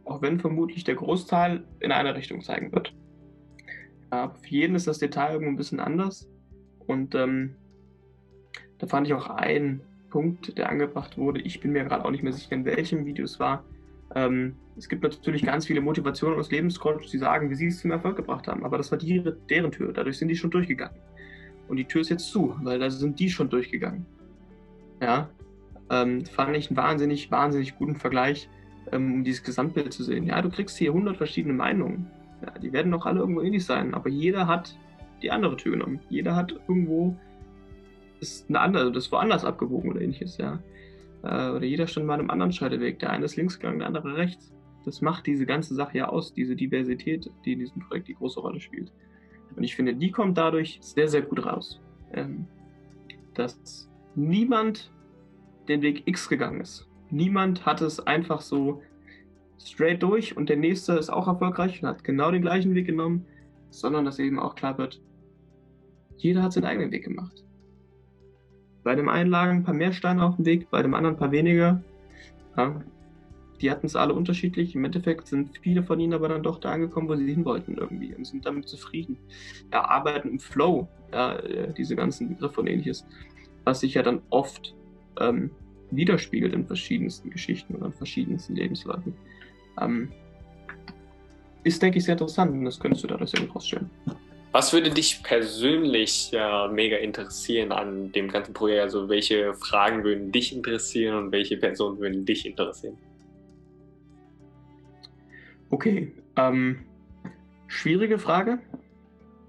auch 0.04 0.20
wenn 0.22 0.38
vermutlich 0.38 0.84
der 0.84 0.96
Großteil 0.96 1.64
in 1.80 1.92
eine 1.92 2.14
Richtung 2.14 2.42
zeigen 2.42 2.72
wird. 2.72 2.94
Aber 4.10 4.34
für 4.34 4.48
jeden 4.48 4.76
ist 4.76 4.86
das 4.86 4.98
Detail 4.98 5.32
irgendwo 5.32 5.50
ein 5.52 5.56
bisschen 5.56 5.80
anders. 5.80 6.30
Und 6.86 7.14
ähm, 7.14 7.56
da 8.78 8.86
fand 8.86 9.06
ich 9.06 9.14
auch 9.14 9.28
einen 9.28 9.80
Punkt, 10.10 10.56
der 10.56 10.68
angebracht 10.68 11.18
wurde. 11.18 11.40
Ich 11.40 11.60
bin 11.60 11.72
mir 11.72 11.84
gerade 11.84 12.04
auch 12.04 12.10
nicht 12.10 12.22
mehr 12.22 12.32
sicher, 12.32 12.52
in 12.52 12.64
welchem 12.64 13.04
Video 13.04 13.24
es 13.24 13.40
war. 13.40 13.64
Ähm, 14.14 14.56
es 14.76 14.88
gibt 14.88 15.02
natürlich 15.02 15.44
ganz 15.44 15.66
viele 15.66 15.80
Motivationen 15.80 16.38
aus 16.38 16.50
Lebenscoaches, 16.50 17.10
die 17.10 17.18
sagen, 17.18 17.50
wie 17.50 17.54
sie 17.54 17.66
es 17.66 17.80
zum 17.80 17.90
Erfolg 17.90 18.16
gebracht 18.16 18.46
haben. 18.46 18.64
Aber 18.64 18.78
das 18.78 18.90
war 18.90 18.98
die, 18.98 19.22
deren 19.48 19.72
Tür. 19.72 19.92
Dadurch 19.92 20.18
sind 20.18 20.28
die 20.28 20.36
schon 20.36 20.50
durchgegangen. 20.50 20.96
Und 21.68 21.76
die 21.76 21.84
Tür 21.84 22.02
ist 22.02 22.10
jetzt 22.10 22.30
zu, 22.30 22.54
weil 22.62 22.78
da 22.78 22.90
sind 22.90 23.18
die 23.18 23.30
schon 23.30 23.50
durchgegangen. 23.50 24.06
Ja, 25.00 25.28
ähm, 25.90 26.24
fand 26.24 26.56
ich 26.56 26.70
einen 26.70 26.76
wahnsinnig, 26.76 27.30
wahnsinnig 27.30 27.76
guten 27.76 27.96
Vergleich, 27.96 28.48
ähm, 28.92 29.14
um 29.14 29.24
dieses 29.24 29.42
Gesamtbild 29.42 29.92
zu 29.92 30.04
sehen. 30.04 30.26
Ja, 30.26 30.40
du 30.42 30.50
kriegst 30.50 30.76
hier 30.76 30.90
100 30.90 31.16
verschiedene 31.16 31.54
Meinungen. 31.54 32.10
Ja, 32.42 32.58
die 32.58 32.72
werden 32.72 32.92
doch 32.92 33.06
alle 33.06 33.20
irgendwo 33.20 33.40
ähnlich 33.40 33.64
sein, 33.64 33.94
aber 33.94 34.08
jeder 34.08 34.46
hat 34.46 34.76
die 35.22 35.30
andere 35.30 35.56
Tür 35.56 35.72
genommen. 35.72 36.00
Jeder 36.08 36.36
hat 36.36 36.52
irgendwo 36.68 37.16
ist 38.20 38.48
eine 38.48 38.60
andere, 38.60 38.92
das 38.92 39.10
woanders 39.12 39.44
abgebogen 39.44 39.90
oder 39.90 40.00
ähnliches, 40.00 40.38
ja. 40.38 40.62
Äh, 41.22 41.50
oder 41.50 41.64
jeder 41.64 41.86
stand 41.86 42.06
mal 42.06 42.14
an 42.14 42.20
einem 42.20 42.30
anderen 42.30 42.52
Scheideweg. 42.52 42.98
Der 42.98 43.10
eine 43.10 43.24
ist 43.24 43.36
links 43.36 43.58
gegangen, 43.58 43.78
der 43.78 43.88
andere 43.88 44.16
rechts. 44.16 44.52
Das 44.84 45.00
macht 45.00 45.26
diese 45.26 45.46
ganze 45.46 45.74
Sache 45.74 45.98
ja 45.98 46.08
aus, 46.08 46.32
diese 46.32 46.54
Diversität, 46.54 47.30
die 47.44 47.54
in 47.54 47.58
diesem 47.58 47.82
Projekt 47.82 48.08
die 48.08 48.14
große 48.14 48.40
Rolle 48.40 48.60
spielt. 48.60 48.92
Und 49.56 49.64
ich 49.64 49.74
finde, 49.74 49.94
die 49.94 50.10
kommt 50.10 50.38
dadurch 50.38 50.78
sehr, 50.80 51.08
sehr 51.08 51.22
gut 51.22 51.44
raus. 51.44 51.80
Ähm, 52.12 52.46
dass 53.34 53.88
niemand 54.14 54.90
den 55.68 55.82
Weg 55.82 56.02
X 56.06 56.28
gegangen 56.28 56.60
ist. 56.60 56.88
Niemand 57.10 57.66
hat 57.66 57.80
es 57.80 58.00
einfach 58.06 58.40
so 58.40 58.82
straight 59.58 60.02
durch 60.02 60.36
und 60.36 60.48
der 60.48 60.56
nächste 60.56 60.94
ist 60.94 61.10
auch 61.10 61.26
erfolgreich 61.26 61.82
und 61.82 61.88
hat 61.88 62.04
genau 62.04 62.30
den 62.30 62.42
gleichen 62.42 62.74
Weg 62.74 62.86
genommen, 62.86 63.26
sondern 63.70 64.04
dass 64.04 64.18
eben 64.18 64.38
auch 64.38 64.54
klar 64.54 64.78
wird, 64.78 65.00
jeder 66.16 66.42
hat 66.42 66.52
seinen 66.52 66.64
eigenen 66.64 66.92
Weg 66.92 67.04
gemacht. 67.04 67.44
Bei 68.86 68.94
dem 68.94 69.08
einen 69.08 69.30
lagen 69.30 69.50
ein 69.50 69.64
paar 69.64 69.74
mehr 69.74 69.92
Steine 69.92 70.22
auf 70.22 70.36
dem 70.36 70.44
Weg, 70.44 70.70
bei 70.70 70.80
dem 70.80 70.94
anderen 70.94 71.16
ein 71.16 71.18
paar 71.18 71.32
weniger. 71.32 71.82
Ja, 72.56 72.84
die 73.60 73.68
hatten 73.68 73.86
es 73.86 73.96
alle 73.96 74.14
unterschiedlich. 74.14 74.76
Im 74.76 74.84
Endeffekt 74.84 75.26
sind 75.26 75.58
viele 75.58 75.82
von 75.82 75.98
ihnen 75.98 76.14
aber 76.14 76.28
dann 76.28 76.44
doch 76.44 76.60
da 76.60 76.70
angekommen, 76.70 77.08
wo 77.08 77.16
sie 77.16 77.26
hin 77.26 77.44
wollten 77.44 77.78
irgendwie 77.78 78.14
und 78.14 78.24
sind 78.24 78.46
damit 78.46 78.68
zufrieden. 78.68 79.18
Ja, 79.72 79.86
arbeiten 79.86 80.28
im 80.28 80.38
Flow, 80.38 80.86
ja, 81.12 81.34
äh, 81.34 81.74
diese 81.74 81.96
ganzen 81.96 82.28
Begriffe 82.28 82.60
und 82.60 82.68
ähnliches, 82.68 83.04
was 83.64 83.80
sich 83.80 83.94
ja 83.94 84.04
dann 84.04 84.22
oft 84.30 84.72
ähm, 85.18 85.50
widerspiegelt 85.90 86.52
in 86.52 86.64
verschiedensten 86.64 87.30
Geschichten 87.30 87.74
oder 87.74 87.86
in 87.86 87.92
verschiedensten 87.92 88.54
Lebensläufen. 88.54 89.16
Ähm, 89.80 90.12
ist, 91.64 91.82
denke 91.82 91.98
ich, 91.98 92.04
sehr 92.04 92.12
interessant 92.12 92.52
und 92.52 92.64
das 92.64 92.78
könntest 92.78 93.02
du 93.02 93.08
dadurch 93.08 93.30
sehr 93.30 93.40
gut 93.40 93.56
rausstellen. 93.56 93.90
Was 94.52 94.72
würde 94.72 94.90
dich 94.90 95.22
persönlich 95.22 96.30
äh, 96.32 96.68
mega 96.68 96.96
interessieren 96.96 97.72
an 97.72 98.10
dem 98.12 98.28
ganzen 98.28 98.54
Projekt? 98.54 98.82
Also 98.82 99.08
welche 99.08 99.52
Fragen 99.54 100.02
würden 100.02 100.32
dich 100.32 100.54
interessieren 100.54 101.16
und 101.16 101.32
welche 101.32 101.56
Personen 101.58 101.98
würden 101.98 102.24
dich 102.24 102.46
interessieren? 102.46 102.96
Okay, 105.68 106.12
ähm, 106.36 106.86
schwierige 107.66 108.18
Frage. 108.18 108.60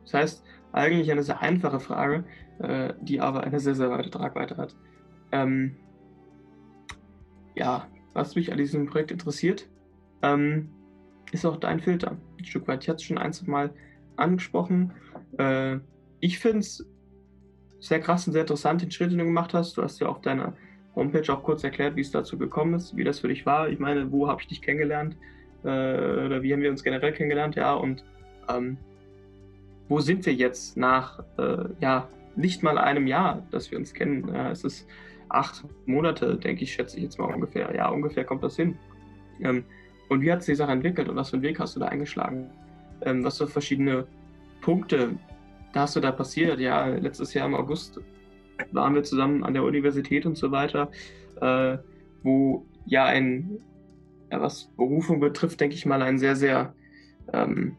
Das 0.03 0.13
heißt, 0.13 0.43
eigentlich 0.71 1.11
eine 1.11 1.23
sehr 1.23 1.41
einfache 1.41 1.79
Frage, 1.79 2.25
äh, 2.59 2.93
die 3.01 3.19
aber 3.21 3.43
eine 3.43 3.59
sehr, 3.59 3.75
sehr 3.75 3.89
weite 3.89 4.09
Tragweite 4.09 4.57
hat. 4.57 4.75
Ähm, 5.31 5.75
ja, 7.55 7.87
was 8.13 8.35
mich 8.35 8.51
an 8.51 8.57
diesem 8.57 8.87
Projekt 8.87 9.11
interessiert, 9.11 9.67
ähm, 10.21 10.69
ist 11.31 11.45
auch 11.45 11.57
dein 11.57 11.79
Filter. 11.79 12.17
Ein 12.39 12.45
Stück 12.45 12.67
weit. 12.67 12.83
Ich 12.83 12.89
hatte 12.89 12.97
es 12.97 13.03
schon 13.03 13.17
ein, 13.17 13.33
zwei 13.33 13.51
Mal 13.51 13.73
angesprochen. 14.17 14.91
Äh, 15.37 15.77
ich 16.19 16.39
finde 16.39 16.59
es 16.59 16.85
sehr 17.79 17.99
krass 17.99 18.27
und 18.27 18.33
sehr 18.33 18.41
interessant, 18.41 18.81
den 18.81 18.91
Schritt, 18.91 19.11
den 19.11 19.19
du 19.19 19.25
gemacht 19.25 19.53
hast. 19.53 19.77
Du 19.77 19.83
hast 19.83 19.99
ja 19.99 20.07
auf 20.07 20.21
deiner 20.21 20.53
Homepage 20.95 21.31
auch 21.31 21.43
kurz 21.43 21.63
erklärt, 21.63 21.95
wie 21.95 22.01
es 22.01 22.11
dazu 22.11 22.37
gekommen 22.37 22.73
ist, 22.73 22.95
wie 22.97 23.03
das 23.03 23.19
für 23.19 23.27
dich 23.27 23.45
war. 23.45 23.69
Ich 23.69 23.79
meine, 23.79 24.11
wo 24.11 24.27
habe 24.27 24.41
ich 24.41 24.47
dich 24.47 24.61
kennengelernt? 24.61 25.15
Äh, 25.63 25.67
oder 25.67 26.41
wie 26.41 26.53
haben 26.53 26.61
wir 26.61 26.71
uns 26.71 26.83
generell 26.83 27.13
kennengelernt? 27.13 27.55
Ja, 27.55 27.75
und 27.75 28.03
ähm, 28.49 28.77
wo 29.87 29.99
sind 29.99 30.25
wir 30.25 30.33
jetzt 30.33 30.75
nach, 30.75 31.19
äh, 31.37 31.65
ja, 31.79 32.09
nicht 32.35 32.63
mal 32.63 32.77
einem 32.77 33.07
Jahr, 33.07 33.43
dass 33.51 33.71
wir 33.71 33.77
uns 33.77 33.93
kennen? 33.93 34.27
Ja, 34.33 34.51
es 34.51 34.63
ist 34.63 34.87
acht 35.29 35.63
Monate, 35.85 36.35
denke 36.35 36.63
ich, 36.63 36.73
schätze 36.73 36.97
ich 36.97 37.03
jetzt 37.03 37.19
mal 37.19 37.33
ungefähr. 37.33 37.73
Ja, 37.75 37.89
ungefähr 37.89 38.23
kommt 38.23 38.43
das 38.43 38.55
hin. 38.55 38.77
Ähm, 39.39 39.63
und 40.09 40.21
wie 40.21 40.31
hat 40.31 40.41
sich 40.41 40.53
die 40.53 40.57
Sache 40.57 40.71
entwickelt 40.71 41.09
und 41.09 41.15
was 41.15 41.29
für 41.29 41.35
einen 41.35 41.43
Weg 41.43 41.59
hast 41.59 41.75
du 41.75 41.79
da 41.79 41.87
eingeschlagen? 41.87 42.49
Ähm, 43.01 43.23
was 43.23 43.37
für 43.37 43.47
verschiedene 43.47 44.07
Punkte 44.61 45.17
hast 45.73 45.95
du 45.95 45.99
da 45.99 46.11
passiert? 46.11 46.59
Ja, 46.59 46.85
letztes 46.87 47.33
Jahr 47.33 47.47
im 47.47 47.55
August 47.55 47.99
waren 48.71 48.95
wir 48.95 49.03
zusammen 49.03 49.43
an 49.43 49.53
der 49.53 49.63
Universität 49.63 50.25
und 50.25 50.37
so 50.37 50.51
weiter, 50.51 50.89
äh, 51.41 51.77
wo 52.23 52.65
ja 52.85 53.05
ein, 53.05 53.59
ja, 54.31 54.41
was 54.41 54.71
Berufung 54.77 55.19
betrifft, 55.19 55.61
denke 55.61 55.75
ich 55.75 55.85
mal, 55.85 56.01
ein 56.01 56.17
sehr, 56.17 56.35
sehr 56.35 56.73
ähm, 57.33 57.75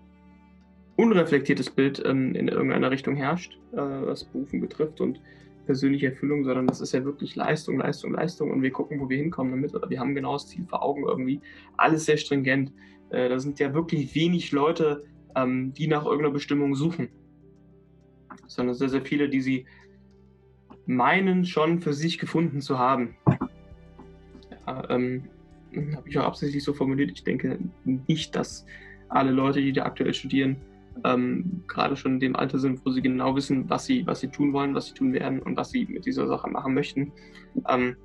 unreflektiertes 0.96 1.70
Bild 1.70 2.02
ähm, 2.04 2.34
in 2.34 2.48
irgendeiner 2.48 2.90
Richtung 2.90 3.16
herrscht, 3.16 3.58
äh, 3.72 3.76
was 3.76 4.24
Berufung 4.24 4.60
betrifft 4.60 5.00
und 5.00 5.20
persönliche 5.66 6.06
Erfüllung, 6.06 6.44
sondern 6.44 6.66
das 6.66 6.80
ist 6.80 6.92
ja 6.92 7.04
wirklich 7.04 7.36
Leistung, 7.36 7.78
Leistung, 7.78 8.12
Leistung 8.12 8.50
und 8.50 8.62
wir 8.62 8.70
gucken, 8.70 8.98
wo 9.00 9.08
wir 9.08 9.18
hinkommen 9.18 9.52
damit 9.52 9.74
oder 9.74 9.88
wir 9.90 10.00
haben 10.00 10.14
genau 10.14 10.32
das 10.32 10.48
Ziel 10.48 10.64
vor 10.66 10.82
Augen 10.82 11.04
irgendwie. 11.06 11.40
Alles 11.76 12.06
sehr 12.06 12.16
stringent. 12.16 12.72
Äh, 13.10 13.28
da 13.28 13.38
sind 13.38 13.58
ja 13.58 13.74
wirklich 13.74 14.14
wenig 14.14 14.52
Leute, 14.52 15.04
ähm, 15.34 15.72
die 15.72 15.86
nach 15.86 16.04
irgendeiner 16.04 16.32
Bestimmung 16.32 16.74
suchen, 16.74 17.08
sondern 18.46 18.74
sehr, 18.74 18.88
sehr 18.88 19.02
viele, 19.02 19.28
die 19.28 19.40
sie 19.40 19.66
meinen 20.86 21.44
schon 21.44 21.80
für 21.80 21.92
sich 21.92 22.18
gefunden 22.18 22.60
zu 22.60 22.78
haben. 22.78 23.16
Ja, 24.66 24.90
ähm, 24.90 25.24
habe 25.94 26.08
ich 26.08 26.18
auch 26.18 26.24
absichtlich 26.24 26.64
so 26.64 26.72
formuliert. 26.72 27.10
Ich 27.12 27.24
denke 27.24 27.58
nicht, 27.84 28.34
dass 28.34 28.64
alle 29.08 29.30
Leute, 29.30 29.60
die 29.60 29.72
da 29.72 29.84
aktuell 29.84 30.14
studieren, 30.14 30.56
ähm, 31.04 31.62
gerade 31.68 31.96
schon 31.96 32.14
in 32.14 32.20
dem 32.20 32.36
Alter 32.36 32.58
sind, 32.58 32.84
wo 32.84 32.90
sie 32.90 33.02
genau 33.02 33.36
wissen, 33.36 33.68
was 33.68 33.86
sie, 33.86 34.06
was 34.06 34.20
sie 34.20 34.28
tun 34.28 34.52
wollen, 34.52 34.74
was 34.74 34.86
sie 34.86 34.94
tun 34.94 35.12
werden 35.12 35.40
und 35.40 35.56
was 35.56 35.70
sie 35.70 35.86
mit 35.86 36.06
dieser 36.06 36.26
Sache 36.26 36.48
machen 36.48 36.74
möchten. 36.74 37.12
Ähm, 37.68 37.96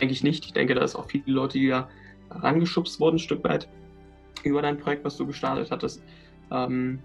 denke 0.00 0.12
ich 0.12 0.22
nicht. 0.22 0.46
Ich 0.46 0.52
denke, 0.52 0.74
da 0.74 0.82
ist 0.82 0.94
auch 0.94 1.08
viele 1.08 1.32
Leute, 1.32 1.58
die 1.58 1.68
da 1.68 1.88
rangeschubst 2.40 3.00
wurden, 3.00 3.16
ein 3.16 3.20
Stück 3.20 3.44
weit 3.44 3.68
über 4.44 4.62
dein 4.62 4.78
Projekt, 4.78 5.04
was 5.04 5.16
du 5.16 5.26
gestartet 5.26 5.70
hattest. 5.70 6.02
Ähm, 6.50 6.98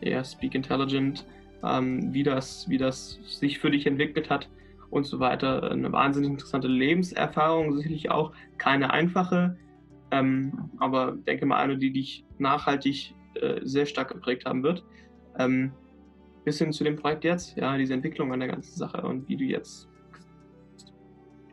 ja, 0.00 0.22
Speak 0.24 0.54
Intelligent, 0.54 1.26
ähm, 1.62 2.12
wie, 2.12 2.22
das, 2.22 2.68
wie 2.68 2.78
das 2.78 3.18
sich 3.24 3.58
für 3.58 3.70
dich 3.70 3.86
entwickelt 3.86 4.30
hat 4.30 4.48
und 4.90 5.04
so 5.04 5.20
weiter. 5.20 5.70
Eine 5.70 5.92
wahnsinnig 5.92 6.30
interessante 6.30 6.68
Lebenserfahrung, 6.68 7.76
sicherlich 7.76 8.10
auch 8.10 8.32
keine 8.56 8.90
einfache, 8.92 9.56
ähm, 10.10 10.70
aber 10.78 11.12
denke 11.26 11.46
mal 11.46 11.58
eine, 11.58 11.76
die 11.76 11.92
dich 11.92 12.24
nachhaltig 12.38 13.14
äh, 13.34 13.60
sehr 13.62 13.86
stark 13.86 14.08
geprägt 14.08 14.46
haben 14.46 14.62
wird. 14.62 14.84
Ähm, 15.38 15.72
bis 16.44 16.58
hin 16.58 16.72
zu 16.72 16.84
dem 16.84 16.96
Projekt 16.96 17.24
jetzt, 17.24 17.56
ja, 17.58 17.76
diese 17.76 17.92
Entwicklung 17.92 18.32
an 18.32 18.40
der 18.40 18.48
ganzen 18.48 18.74
Sache 18.74 19.02
und 19.02 19.28
wie 19.28 19.36
du 19.36 19.44
jetzt 19.44 19.88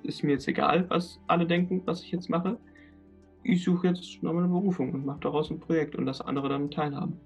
ist 0.06 0.24
mir 0.24 0.32
jetzt 0.32 0.48
egal, 0.48 0.86
was 0.90 1.20
alle 1.28 1.46
denken, 1.46 1.82
was 1.86 2.02
ich 2.04 2.12
jetzt 2.12 2.30
mache. 2.30 2.58
Ich 3.48 3.64
suche 3.64 3.90
jetzt 3.90 4.24
noch 4.24 4.36
eine 4.36 4.48
Berufung 4.48 4.92
und 4.92 5.06
mache 5.06 5.20
daraus 5.20 5.52
ein 5.52 5.60
Projekt 5.60 5.96
und 5.96 6.08
das 6.08 6.20
andere 6.20 6.50
dann 6.50 6.72
teilhaben. 6.72 7.20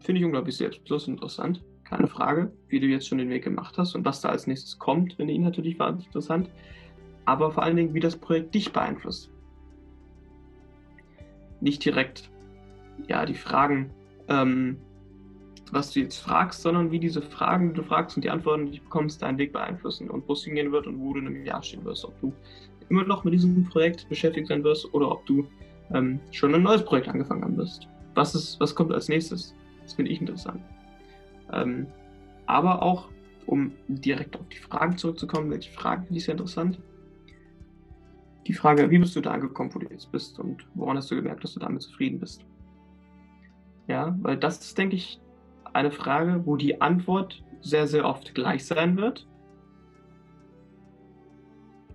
Finde 0.00 0.20
ich 0.20 0.24
unglaublich 0.26 0.54
selbstlos 0.54 1.08
interessant. 1.08 1.64
Keine 1.84 2.08
Frage, 2.08 2.52
wie 2.68 2.78
du 2.78 2.86
jetzt 2.86 3.08
schon 3.08 3.16
den 3.16 3.30
Weg 3.30 3.42
gemacht 3.42 3.78
hast 3.78 3.94
und 3.94 4.04
was 4.04 4.20
da 4.20 4.28
als 4.28 4.46
nächstes 4.46 4.78
kommt, 4.78 5.14
finde 5.14 5.32
ich 5.32 5.38
natürlich 5.38 5.78
wahnsinnig 5.78 6.08
interessant. 6.08 6.50
Aber 7.24 7.50
vor 7.50 7.62
allen 7.62 7.76
Dingen, 7.76 7.94
wie 7.94 8.00
das 8.00 8.16
Projekt 8.16 8.54
dich 8.54 8.70
beeinflusst. 8.70 9.30
Nicht 11.62 11.82
direkt, 11.86 12.30
ja, 13.08 13.24
die 13.24 13.32
Fragen, 13.32 13.88
ähm, 14.28 14.76
was 15.72 15.92
du 15.92 16.00
jetzt 16.00 16.18
fragst, 16.18 16.60
sondern 16.60 16.90
wie 16.90 17.00
diese 17.00 17.22
Fragen, 17.22 17.70
die 17.70 17.76
du 17.76 17.82
fragst 17.82 18.14
und 18.16 18.24
die 18.24 18.30
Antworten, 18.30 18.66
die 18.66 18.76
du 18.76 18.84
bekommst, 18.84 19.22
deinen 19.22 19.38
Weg 19.38 19.54
beeinflussen 19.54 20.10
und 20.10 20.28
wo 20.28 20.34
es 20.34 20.44
hingehen 20.44 20.70
wird 20.70 20.86
und 20.86 21.00
wo 21.00 21.14
du 21.14 21.20
in 21.20 21.28
einem 21.28 21.46
Jahr 21.46 21.62
stehen 21.62 21.82
wirst. 21.86 22.04
Ob 22.04 22.20
du 22.20 22.34
immer 22.88 23.04
noch 23.04 23.24
mit 23.24 23.34
diesem 23.34 23.64
Projekt 23.64 24.08
beschäftigt 24.08 24.48
sein 24.48 24.64
wirst 24.64 24.92
oder 24.94 25.10
ob 25.10 25.26
du 25.26 25.46
ähm, 25.92 26.20
schon 26.30 26.54
ein 26.54 26.62
neues 26.62 26.84
Projekt 26.84 27.08
angefangen 27.08 27.42
haben 27.42 27.56
wirst. 27.56 27.88
Was, 28.14 28.34
ist, 28.34 28.58
was 28.60 28.74
kommt 28.74 28.92
als 28.92 29.08
nächstes? 29.08 29.54
Das 29.82 29.94
finde 29.94 30.10
ich 30.10 30.20
interessant. 30.20 30.60
Ähm, 31.52 31.86
aber 32.46 32.82
auch, 32.82 33.08
um 33.46 33.72
direkt 33.88 34.36
auf 34.38 34.48
die 34.48 34.58
Fragen 34.58 34.96
zurückzukommen, 34.96 35.50
welche 35.50 35.70
Fragen 35.70 36.04
finde 36.04 36.18
ich 36.18 36.24
sehr 36.24 36.32
interessant? 36.32 36.78
Die 38.46 38.54
Frage, 38.54 38.90
wie 38.90 38.98
bist 38.98 39.14
du 39.14 39.20
da 39.20 39.32
angekommen, 39.32 39.74
wo 39.74 39.78
du 39.78 39.86
jetzt 39.90 40.10
bist 40.10 40.38
und 40.38 40.66
woran 40.74 40.96
hast 40.96 41.10
du 41.10 41.16
gemerkt, 41.16 41.44
dass 41.44 41.54
du 41.54 41.60
damit 41.60 41.82
zufrieden 41.82 42.18
bist? 42.18 42.44
Ja, 43.86 44.16
weil 44.22 44.36
das 44.36 44.60
ist, 44.60 44.76
denke 44.76 44.96
ich, 44.96 45.20
eine 45.74 45.90
Frage, 45.90 46.42
wo 46.46 46.56
die 46.56 46.80
Antwort 46.80 47.42
sehr, 47.60 47.86
sehr 47.86 48.04
oft 48.04 48.34
gleich 48.34 48.64
sein 48.64 48.96
wird. 48.96 49.27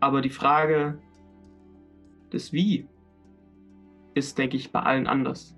Aber 0.04 0.22
die 0.22 0.30
Frage 0.30 1.00
des 2.34 2.52
Wie 2.52 2.90
ist, 4.16 4.38
denke 4.38 4.58
ich, 4.58 4.74
bei 4.74 4.82
allen 4.82 5.08
anders. 5.08 5.56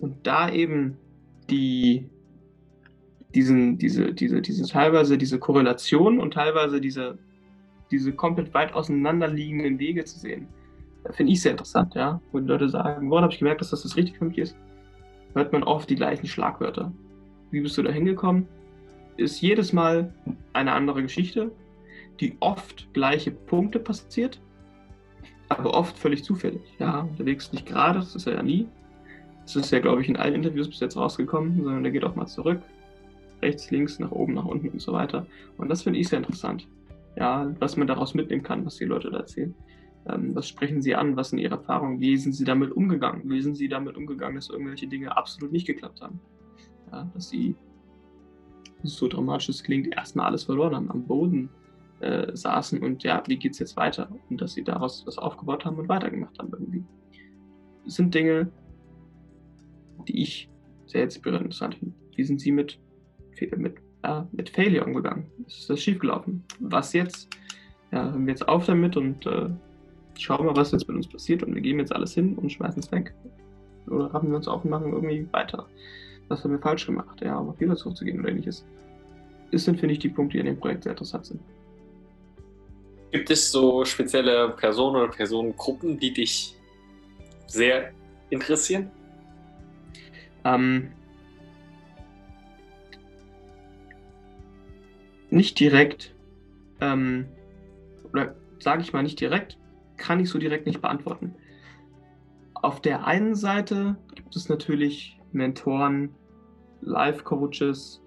Und 0.00 0.26
da 0.26 0.50
eben 0.50 0.96
die, 1.48 2.10
diesen, 3.34 3.78
diese, 3.78 4.12
diese, 4.12 4.42
diese 4.42 4.66
teilweise 4.66 5.16
diese 5.16 5.38
Korrelation 5.38 6.18
und 6.18 6.34
teilweise 6.34 6.80
diese, 6.80 7.18
diese 7.92 8.12
komplett 8.12 8.52
weit 8.52 8.74
auseinanderliegenden 8.74 9.78
Wege 9.78 10.04
zu 10.04 10.18
sehen, 10.18 10.48
finde 11.10 11.32
ich 11.32 11.40
sehr 11.40 11.52
interessant, 11.52 11.94
ja. 11.94 12.20
Wo 12.32 12.40
die 12.40 12.48
Leute 12.48 12.68
sagen, 12.68 13.08
woran 13.10 13.22
habe 13.22 13.32
ich 13.32 13.38
gemerkt, 13.38 13.60
dass 13.60 13.70
das 13.70 13.84
das 13.84 13.96
richtig 13.96 14.18
für 14.18 14.24
mich 14.24 14.38
ist, 14.38 14.56
hört 15.34 15.52
man 15.52 15.62
oft 15.62 15.88
die 15.88 15.94
gleichen 15.94 16.26
Schlagwörter 16.26 16.92
wie 17.50 17.60
bist 17.60 17.78
du 17.78 17.82
da 17.82 17.90
hingekommen, 17.90 18.46
ist 19.16 19.40
jedes 19.40 19.72
Mal 19.72 20.12
eine 20.52 20.72
andere 20.72 21.02
Geschichte, 21.02 21.50
die 22.20 22.36
oft 22.40 22.92
gleiche 22.92 23.30
Punkte 23.30 23.78
passiert, 23.78 24.40
aber 25.48 25.74
oft 25.74 25.96
völlig 25.96 26.24
zufällig. 26.24 26.62
Ja, 26.78 27.00
unterwegs 27.00 27.52
nicht 27.52 27.66
gerade, 27.66 28.00
das 28.00 28.14
ist 28.14 28.26
er 28.26 28.34
ja 28.34 28.42
nie. 28.42 28.68
Das 29.42 29.56
ist 29.56 29.70
ja, 29.70 29.78
glaube 29.78 30.02
ich, 30.02 30.08
in 30.08 30.16
allen 30.16 30.34
Interviews 30.34 30.68
bis 30.68 30.80
jetzt 30.80 30.96
rausgekommen, 30.96 31.62
sondern 31.62 31.82
der 31.82 31.92
geht 31.92 32.04
auch 32.04 32.14
mal 32.14 32.26
zurück. 32.26 32.60
Rechts, 33.40 33.70
links, 33.70 33.98
nach 33.98 34.10
oben, 34.10 34.34
nach 34.34 34.44
unten 34.44 34.68
und 34.68 34.82
so 34.82 34.92
weiter. 34.92 35.26
Und 35.56 35.68
das 35.70 35.82
finde 35.82 35.98
ich 35.98 36.08
sehr 36.08 36.18
interessant. 36.18 36.68
Ja, 37.16 37.50
was 37.58 37.76
man 37.76 37.86
daraus 37.86 38.14
mitnehmen 38.14 38.42
kann, 38.42 38.66
was 38.66 38.76
die 38.76 38.84
Leute 38.84 39.10
da 39.10 39.18
erzählen. 39.18 39.54
Ähm, 40.06 40.34
was 40.34 40.48
sprechen 40.48 40.82
sie 40.82 40.94
an? 40.94 41.16
Was 41.16 41.30
sind 41.30 41.38
ihre 41.38 41.54
Erfahrungen? 41.56 41.98
Wie 42.00 42.16
sind 42.16 42.34
sie 42.34 42.44
damit 42.44 42.72
umgegangen? 42.72 43.22
Wie 43.24 43.40
sind 43.40 43.56
sie 43.56 43.68
damit 43.68 43.96
umgegangen, 43.96 44.36
dass 44.36 44.50
irgendwelche 44.50 44.86
Dinge 44.86 45.16
absolut 45.16 45.50
nicht 45.50 45.66
geklappt 45.66 46.02
haben? 46.02 46.20
ja, 46.92 47.10
dass 47.14 47.28
sie, 47.28 47.54
so 48.82 49.08
dramatisch 49.08 49.48
es 49.48 49.62
klingt, 49.62 49.94
erstmal 49.94 50.26
alles 50.26 50.44
verloren 50.44 50.74
haben, 50.74 50.90
am 50.90 51.06
Boden 51.06 51.48
äh, 52.00 52.36
saßen 52.36 52.82
und 52.82 53.02
ja, 53.02 53.22
wie 53.26 53.36
geht 53.36 53.52
es 53.52 53.58
jetzt 53.58 53.76
weiter? 53.76 54.08
Und 54.30 54.40
dass 54.40 54.54
sie 54.54 54.64
daraus 54.64 55.04
was 55.06 55.18
aufgebaut 55.18 55.64
haben 55.64 55.78
und 55.78 55.88
weitergemacht 55.88 56.38
haben 56.38 56.50
irgendwie. 56.52 56.84
Das 57.84 57.94
sind 57.94 58.14
Dinge, 58.14 58.50
die 60.06 60.22
ich 60.22 60.50
sehr 60.86 61.02
interessant 61.04 61.74
finde. 61.76 61.94
Wie 62.16 62.24
sind 62.24 62.40
sie 62.40 62.52
mit, 62.52 62.78
mit, 63.56 63.76
äh, 64.02 64.22
mit 64.32 64.50
Failure 64.50 64.84
umgegangen? 64.84 65.26
Ist 65.46 65.68
das 65.68 65.80
schiefgelaufen? 65.80 66.44
Was 66.60 66.92
jetzt? 66.92 67.28
Ja, 67.92 68.10
hören 68.10 68.26
wir 68.26 68.32
jetzt 68.32 68.46
auf 68.46 68.66
damit 68.66 68.96
und 68.96 69.26
äh, 69.26 69.48
schauen 70.18 70.46
mal, 70.46 70.56
was 70.56 70.72
jetzt 70.72 70.88
mit 70.88 70.96
uns 70.96 71.08
passiert 71.08 71.42
und 71.42 71.54
wir 71.54 71.62
geben 71.62 71.78
jetzt 71.78 71.94
alles 71.94 72.14
hin 72.14 72.36
und 72.36 72.50
schmeißen 72.50 72.80
es 72.80 72.92
weg. 72.92 73.14
Oder 73.86 74.12
raffen 74.12 74.30
wir 74.30 74.36
uns 74.36 74.48
auf 74.48 74.64
und 74.64 74.70
machen 74.70 74.92
irgendwie 74.92 75.26
weiter 75.32 75.66
was 76.28 76.44
haben 76.44 76.52
wir 76.52 76.58
falsch 76.58 76.86
gemacht, 76.86 77.20
ja, 77.22 77.38
um 77.38 77.48
auf 77.48 77.56
Fehler 77.56 77.76
zurückzugehen 77.76 78.20
oder 78.20 78.30
ähnliches. 78.30 78.64
Das 79.50 79.64
sind, 79.64 79.80
finde 79.80 79.94
ich, 79.94 79.98
die 79.98 80.10
Punkte, 80.10 80.36
die 80.36 80.40
in 80.40 80.46
dem 80.46 80.60
Projekt 80.60 80.84
sehr 80.84 80.92
interessant 80.92 81.26
sind. 81.26 81.40
Gibt 83.10 83.30
es 83.30 83.50
so 83.50 83.84
spezielle 83.84 84.50
Personen 84.50 84.96
oder 84.96 85.08
Personengruppen, 85.08 85.98
die 85.98 86.12
dich 86.12 86.54
sehr 87.46 87.92
interessieren? 88.30 88.90
Ähm, 90.44 90.92
nicht 95.30 95.58
direkt, 95.58 96.14
ähm, 96.80 97.26
oder 98.12 98.34
sage 98.58 98.82
ich 98.82 98.92
mal 98.92 99.02
nicht 99.02 99.20
direkt, 99.20 99.58
kann 99.96 100.20
ich 100.20 100.28
so 100.28 100.38
direkt 100.38 100.66
nicht 100.66 100.80
beantworten. 100.80 101.34
Auf 102.54 102.80
der 102.82 103.06
einen 103.06 103.34
Seite 103.34 103.96
gibt 104.14 104.34
es 104.36 104.48
natürlich 104.48 105.18
Mentoren, 105.32 106.14
Life-Coaches, 106.80 108.02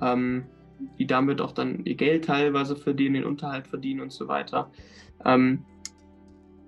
ähm, 0.00 0.46
die 0.98 1.06
damit 1.06 1.40
auch 1.40 1.52
dann 1.52 1.84
ihr 1.84 1.94
Geld 1.94 2.24
teilweise 2.24 2.76
verdienen, 2.76 3.14
den 3.14 3.24
Unterhalt 3.24 3.66
verdienen 3.66 4.00
und 4.00 4.12
so 4.12 4.28
weiter. 4.28 4.70
Ähm, 5.24 5.64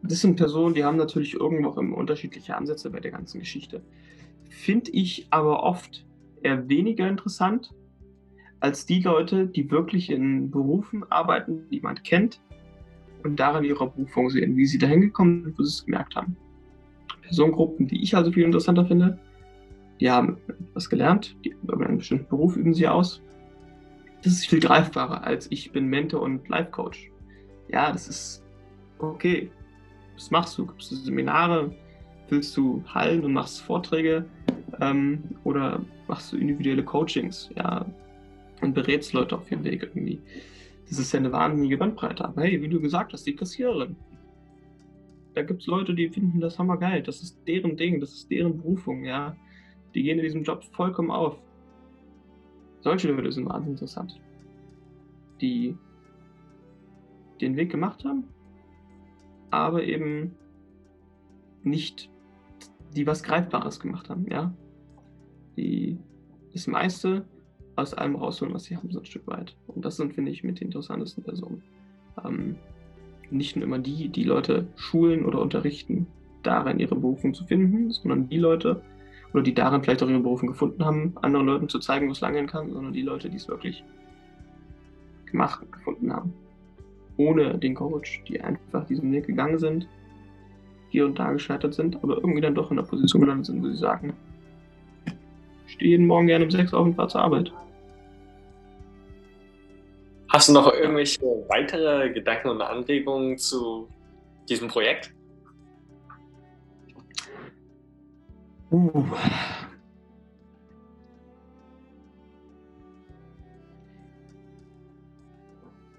das 0.03 0.21
sind 0.21 0.37
Personen, 0.37 0.75
die 0.75 0.85
haben 0.85 0.97
natürlich 0.97 1.35
irgendwo 1.35 1.71
auch 1.71 1.79
immer 1.79 1.97
unterschiedliche 1.97 2.57
Ansätze 2.57 2.91
bei 2.91 3.01
der 3.01 3.11
ganzen 3.11 3.41
Geschichte. 3.41 3.83
Finde 4.49 4.91
ich 4.91 5.27
aber 5.31 5.63
oft 5.63 6.05
eher 6.43 6.69
weniger 6.69 7.07
interessant 7.07 7.71
als 8.61 8.87
die 8.87 9.01
Leute, 9.01 9.47
die 9.47 9.71
wirklich 9.71 10.11
in 10.11 10.51
Berufen 10.51 11.05
arbeiten, 11.11 11.69
die 11.71 11.81
man 11.81 12.03
kennt 12.03 12.41
und 13.25 13.39
darin 13.41 13.65
ihre 13.65 13.89
Berufung 13.89 14.31
sehen, 14.31 14.57
wie 14.57 14.67
sie 14.67 14.79
dahin 14.79 15.01
gekommen 15.01 15.45
sind, 15.45 15.59
wo 15.59 15.63
sie 15.63 15.69
es 15.69 15.85
gemerkt 15.85 16.17
haben. 16.17 16.37
Personengruppen, 17.23 17.87
die 17.87 18.03
ich 18.03 18.17
also 18.17 18.33
viel 18.33 18.45
interessanter 18.45 18.87
finde, 18.87 19.19
die 20.01 20.11
haben 20.11 20.39
was 20.75 20.89
gelernt, 20.89 21.37
die, 21.45 21.55
über 21.63 21.87
einen 21.87 21.99
bestimmten 21.99 22.29
Beruf 22.29 22.57
üben 22.57 22.75
sie 22.75 22.89
aus. 22.89 23.23
Das 24.23 24.35
ist 24.35 24.47
viel 24.47 24.61
greifbarer 24.61 25.25
als 25.25 25.47
ich 25.51 25.73
bin 25.73 25.87
Mentor 25.87 26.23
und 26.23 26.49
Life 26.49 26.71
Coach. 26.71 27.11
Ja, 27.69 27.93
das 27.93 28.09
ist 28.09 28.45
okay. 28.99 29.51
Was 30.15 30.31
machst 30.31 30.59
du? 30.59 30.67
Gibst 30.67 30.91
du 30.91 30.97
Seminare? 30.97 31.75
Willst 32.29 32.57
du 32.57 32.85
Hallen 32.87 33.25
und 33.25 33.33
machst 33.33 33.63
Vorträge? 33.63 34.27
Ähm, 34.81 35.23
oder 35.45 35.81
machst 36.07 36.33
du 36.33 36.37
individuelle 36.37 36.85
Coachings? 36.85 37.51
Ja, 37.57 37.87
und 38.61 38.75
berätst 38.75 39.13
Leute 39.13 39.37
auf 39.37 39.51
ihrem 39.51 39.65
Weg 39.65 39.83
irgendwie. 39.83 40.21
Das 40.89 40.99
ist 40.99 41.13
ja 41.13 41.21
eine 41.21 41.33
wahnsinnige 41.33 41.79
Bandbreite. 41.79 42.25
Aber 42.25 42.43
hey, 42.43 42.61
wie 42.61 42.69
du 42.69 42.81
gesagt 42.81 43.13
hast, 43.13 43.27
die 43.27 43.35
Kassiererin. 43.35 43.97
Da 45.35 45.43
gibt 45.43 45.63
es 45.63 45.67
Leute, 45.67 45.95
die 45.95 46.09
finden 46.09 46.41
das 46.41 46.59
hammergeil. 46.59 47.03
Das 47.03 47.23
ist 47.23 47.39
deren 47.47 47.77
Ding, 47.77 48.01
das 48.01 48.13
ist 48.13 48.31
deren 48.31 48.59
Berufung, 48.59 49.05
ja. 49.05 49.37
Die 49.95 50.03
gehen 50.03 50.19
in 50.19 50.25
diesem 50.25 50.43
Job 50.43 50.65
vollkommen 50.73 51.11
auf. 51.11 51.39
Solche 52.81 53.13
Leute 53.13 53.33
sind 53.33 53.49
wahnsinnig 53.49 53.81
interessant. 53.81 54.21
Die 55.41 55.77
den 57.41 57.57
Weg 57.57 57.71
gemacht 57.71 58.05
haben, 58.05 58.25
aber 59.51 59.83
eben 59.85 60.35
nicht 61.63 62.11
die 62.95 63.07
was 63.07 63.23
Greifbares 63.23 63.81
gemacht 63.81 64.11
haben, 64.11 64.27
ja. 64.31 64.53
Die 65.57 65.99
das 66.53 66.67
meiste 66.67 67.25
aus 67.77 67.95
allem 67.95 68.17
rausholen, 68.17 68.55
was 68.55 68.65
sie 68.65 68.77
haben, 68.77 68.91
so 68.91 68.99
ein 68.99 69.05
Stück 69.05 69.27
weit. 69.27 69.57
Und 69.69 69.85
das 69.85 69.97
sind, 69.97 70.15
finde 70.15 70.31
ich, 70.31 70.45
mit 70.45 70.61
den 70.61 70.67
interessantesten 70.67 71.23
Personen. 71.23 71.63
Ähm, 72.25 72.57
nicht 73.31 73.57
nur 73.57 73.65
immer 73.65 73.79
die, 73.79 74.09
die 74.09 74.25
Leute 74.25 74.67
schulen 74.77 75.25
oder 75.25 75.41
unterrichten, 75.41 76.07
darin 76.43 76.81
ihre 76.81 76.97
Berufung 76.97 77.33
zu 77.33 77.45
finden, 77.45 77.91
sondern 77.91 78.29
die 78.29 78.39
Leute, 78.39 78.83
oder 79.33 79.43
die 79.43 79.55
darin 79.55 79.83
vielleicht 79.83 80.03
auch 80.03 80.09
ihre 80.09 80.21
Berufung 80.21 80.49
gefunden 80.49 80.85
haben, 80.85 81.15
anderen 81.23 81.47
Leuten 81.47 81.69
zu 81.69 81.79
zeigen, 81.79 82.09
wo 82.09 82.13
es 82.13 82.21
langgehen 82.21 82.47
kann, 82.47 82.73
sondern 82.73 82.93
die 82.93 83.03
Leute, 83.03 83.31
die 83.31 83.37
es 83.37 83.49
wirklich 83.49 83.85
gemacht 85.27 85.63
und 85.63 85.73
gefunden 85.73 86.13
haben. 86.13 86.33
Ohne 87.17 87.59
den 87.59 87.75
Coach, 87.75 88.23
die 88.27 88.41
einfach 88.41 88.87
diesen 88.87 89.13
Weg 89.13 89.27
gegangen 89.27 89.59
sind, 89.59 89.87
hier 90.89 91.07
und 91.07 91.19
da 91.19 91.31
gescheitert 91.33 91.75
sind, 91.75 92.03
aber 92.03 92.17
irgendwie 92.17 92.41
dann 92.41 92.55
doch 92.55 92.71
in 92.71 92.77
der 92.77 92.85
Position 92.85 93.23
gelandet 93.23 93.47
sind, 93.47 93.63
wo 93.63 93.69
sie 93.69 93.77
sagen, 93.77 94.13
ich 95.67 95.75
stehe 95.75 95.93
jeden 95.93 96.07
Morgen 96.07 96.27
gerne 96.27 96.45
um 96.45 96.51
sechs 96.51 96.75
auf 96.75 96.85
und 96.85 96.95
fahre 96.95 97.09
zur 97.09 97.21
Arbeit. 97.23 97.53
Hast 100.29 100.49
du 100.49 100.53
noch 100.53 100.73
irgendwelche 100.73 101.21
weitere 101.49 102.11
Gedanken 102.13 102.49
und 102.51 102.63
Anregungen 102.63 103.39
zu 103.39 103.89
diesem 104.49 104.69
Projekt? 104.69 105.13
Uh. 108.71 109.05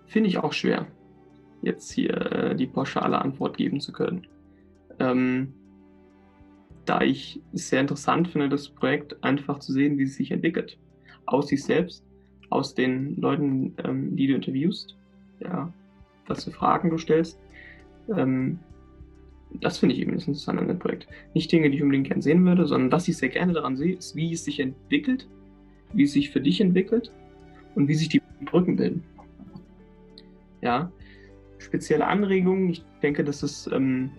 Finde 0.07 0.29
ich 0.29 0.37
auch 0.37 0.53
schwer. 0.53 0.87
jetzt 1.61 1.91
hier 1.91 2.13
äh, 2.31 2.55
die 2.55 2.67
pauschale 2.67 3.21
Antwort 3.21 3.57
geben 3.57 3.79
zu 3.79 3.91
können. 3.91 4.27
Ähm, 4.99 5.53
da 6.85 7.01
ich 7.01 7.41
es 7.53 7.69
sehr 7.69 7.81
interessant 7.81 8.27
finde, 8.27 8.49
das 8.49 8.69
Projekt 8.69 9.23
einfach 9.23 9.59
zu 9.59 9.71
sehen, 9.71 9.97
wie 9.97 10.03
es 10.03 10.15
sich 10.15 10.31
entwickelt. 10.31 10.77
Aus 11.25 11.47
sich 11.47 11.63
selbst, 11.63 12.03
aus 12.49 12.73
den 12.73 13.15
Leuten, 13.21 13.75
ähm, 13.83 14.15
die 14.15 14.27
du 14.27 14.33
interviewst, 14.33 14.97
ja, 15.39 15.71
was 16.27 16.43
für 16.43 16.51
Fragen 16.51 16.89
du 16.89 16.97
stellst. 16.97 17.39
Ähm, 18.15 18.59
das 19.59 19.79
finde 19.79 19.95
ich 19.95 20.01
eben 20.01 20.13
das 20.13 20.27
Interessante 20.27 20.61
an 20.61 20.67
dem 20.67 20.79
Projekt. 20.79 21.07
Nicht 21.33 21.51
Dinge, 21.51 21.69
die 21.69 21.77
ich 21.77 21.83
unbedingt 21.83 22.07
gerne 22.07 22.21
sehen 22.21 22.45
würde, 22.45 22.65
sondern 22.65 22.91
was 22.91 23.07
ich 23.07 23.17
sehr 23.17 23.29
gerne 23.29 23.53
daran 23.53 23.75
sehe, 23.75 23.95
ist, 23.95 24.15
wie 24.15 24.31
es 24.31 24.45
sich 24.45 24.59
entwickelt, 24.59 25.27
wie 25.93 26.03
es 26.03 26.13
sich 26.13 26.29
für 26.29 26.41
dich 26.41 26.61
entwickelt 26.61 27.11
und 27.75 27.87
wie 27.87 27.95
sich 27.95 28.09
die 28.09 28.21
Brücken 28.45 28.77
bilden. 28.77 29.03
Ja, 30.61 30.91
spezielle 31.57 32.07
Anregungen. 32.07 32.69
Ich 32.69 32.83
denke, 33.01 33.23
das 33.23 33.43
ist 33.43 33.69
ähm, 33.71 34.11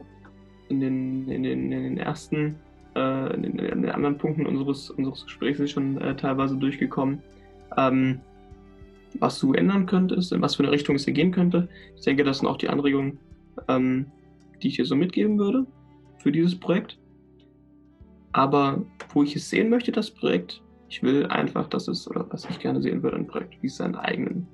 in, 0.68 0.80
den, 0.80 1.28
in, 1.28 1.42
den, 1.42 1.72
in 1.72 1.82
den 1.82 1.98
ersten, 1.98 2.56
äh, 2.94 3.34
in, 3.34 3.42
den, 3.42 3.58
in, 3.58 3.82
den, 3.82 3.90
anderen 3.90 4.18
Punkten 4.18 4.46
unseres, 4.46 4.90
unseres 4.90 5.24
Gesprächs 5.24 5.70
schon 5.70 6.00
äh, 6.00 6.16
teilweise 6.16 6.56
durchgekommen. 6.56 7.22
Ähm, 7.76 8.20
was 9.18 9.38
du 9.38 9.52
ändern 9.52 9.86
könntest, 9.86 10.32
in 10.32 10.40
was 10.40 10.56
für 10.56 10.62
eine 10.62 10.72
Richtung 10.72 10.96
es 10.96 11.04
hier 11.04 11.14
gehen 11.14 11.32
könnte. 11.32 11.68
Ich 11.96 12.02
denke, 12.02 12.24
das 12.24 12.38
sind 12.38 12.48
auch 12.48 12.56
die 12.56 12.70
Anregungen, 12.70 13.18
ähm, 13.68 14.06
die 14.62 14.68
ich 14.68 14.76
dir 14.76 14.84
so 14.84 14.96
mitgeben 14.96 15.38
würde 15.38 15.66
für 16.18 16.32
dieses 16.32 16.58
Projekt. 16.58 16.98
Aber 18.32 18.82
wo 19.12 19.22
ich 19.22 19.36
es 19.36 19.50
sehen 19.50 19.68
möchte, 19.68 19.92
das 19.92 20.10
Projekt, 20.10 20.62
ich 20.88 21.02
will 21.02 21.26
einfach, 21.26 21.68
dass 21.68 21.88
es, 21.88 22.08
oder 22.08 22.26
was 22.30 22.48
ich 22.48 22.58
gerne 22.58 22.80
sehen 22.80 23.02
würde, 23.02 23.16
ein 23.16 23.26
Projekt, 23.26 23.62
wie 23.62 23.66
es 23.66 23.76
seinen 23.76 23.96
eigenen 23.96 24.46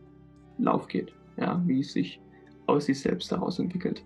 Lauf 0.59 0.89
geht. 0.89 1.13
Ja, 1.37 1.63
wie 1.67 1.81
es 1.81 1.93
sich 1.93 2.21
aus 2.67 2.87
sich 2.87 3.01
selbst 3.01 3.31
daraus 3.31 3.59
entwickelt. 3.59 4.05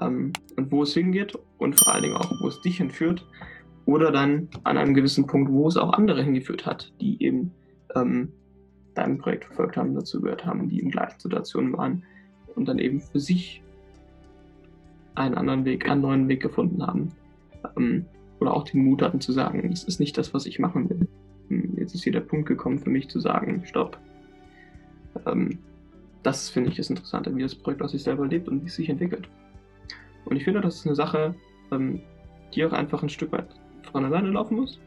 Ähm, 0.00 0.32
und 0.56 0.72
wo 0.72 0.82
es 0.82 0.94
hingeht 0.94 1.38
und 1.58 1.78
vor 1.78 1.92
allen 1.92 2.02
Dingen 2.02 2.16
auch, 2.16 2.30
wo 2.40 2.48
es 2.48 2.60
dich 2.60 2.78
hinführt. 2.78 3.24
Oder 3.84 4.10
dann 4.10 4.48
an 4.64 4.78
einem 4.78 4.94
gewissen 4.94 5.26
Punkt, 5.28 5.52
wo 5.52 5.68
es 5.68 5.76
auch 5.76 5.92
andere 5.92 6.22
hingeführt 6.22 6.66
hat, 6.66 6.92
die 7.00 7.22
eben 7.22 7.52
ähm, 7.94 8.32
dein 8.94 9.18
Projekt 9.18 9.44
verfolgt 9.44 9.76
haben, 9.76 9.94
dazu 9.94 10.20
gehört 10.20 10.44
haben, 10.44 10.68
die 10.68 10.80
in 10.80 10.90
gleichen 10.90 11.20
Situationen 11.20 11.76
waren 11.76 12.02
und 12.56 12.66
dann 12.66 12.78
eben 12.78 13.00
für 13.00 13.20
sich 13.20 13.62
einen 15.16 15.34
anderen 15.34 15.64
Weg, 15.64 15.88
einen 15.88 16.02
neuen 16.02 16.28
Weg 16.28 16.40
gefunden 16.40 16.86
haben. 16.86 17.12
Ähm, 17.76 18.06
oder 18.38 18.54
auch 18.54 18.64
den 18.64 18.84
Mut 18.84 19.02
hatten 19.02 19.20
zu 19.20 19.32
sagen, 19.32 19.70
es 19.72 19.84
ist 19.84 19.98
nicht 19.98 20.16
das, 20.18 20.34
was 20.34 20.46
ich 20.46 20.58
machen 20.58 20.88
will. 20.90 21.08
Ähm, 21.50 21.74
jetzt 21.76 21.94
ist 21.94 22.04
hier 22.04 22.12
der 22.12 22.20
Punkt 22.20 22.46
gekommen 22.46 22.78
für 22.78 22.90
mich 22.90 23.08
zu 23.08 23.18
sagen, 23.20 23.62
stopp. 23.64 23.98
Ähm, 25.26 25.58
das 26.22 26.50
finde 26.50 26.70
ich 26.70 26.76
das 26.76 26.90
Interessante, 26.90 27.34
wie 27.34 27.42
das 27.42 27.54
Projekt 27.54 27.82
aus 27.82 27.92
sich 27.92 28.02
selber 28.02 28.26
lebt 28.26 28.48
und 28.48 28.62
wie 28.62 28.66
es 28.66 28.74
sich 28.74 28.88
entwickelt. 28.88 29.28
Und 30.24 30.36
ich 30.36 30.44
finde, 30.44 30.60
das 30.60 30.76
ist 30.76 30.86
eine 30.86 30.96
Sache, 30.96 31.34
ähm, 31.70 32.00
die 32.54 32.64
auch 32.64 32.72
einfach 32.72 33.02
ein 33.02 33.08
Stück 33.08 33.32
weit 33.32 33.46
von 33.92 34.04
alleine 34.04 34.30
laufen 34.30 34.56
muss. 34.56 34.80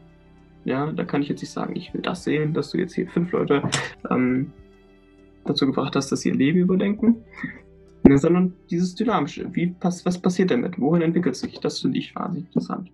Ja, 0.64 0.92
da 0.92 1.04
kann 1.04 1.22
ich 1.22 1.28
jetzt 1.28 1.40
nicht 1.40 1.52
sagen, 1.52 1.74
ich 1.74 1.94
will 1.94 2.02
das 2.02 2.24
sehen, 2.24 2.52
dass 2.52 2.70
du 2.70 2.78
jetzt 2.78 2.94
hier 2.94 3.08
fünf 3.08 3.32
Leute 3.32 3.62
ähm, 4.10 4.52
dazu 5.44 5.66
gebracht 5.66 5.96
hast, 5.96 6.12
dass 6.12 6.20
sie 6.20 6.28
ihr 6.28 6.34
Leben 6.34 6.58
überdenken, 6.58 7.16
sondern 8.04 8.54
dieses 8.70 8.94
Dynamische. 8.94 9.54
Wie, 9.54 9.68
pass, 9.68 10.04
was 10.04 10.18
passiert 10.18 10.50
damit? 10.50 10.80
Wohin 10.80 11.02
entwickelt 11.02 11.36
sich? 11.36 11.60
Das 11.60 11.80
finde 11.80 11.98
ich 11.98 12.14
wahnsinnig 12.14 12.46
interessant. 12.46 12.90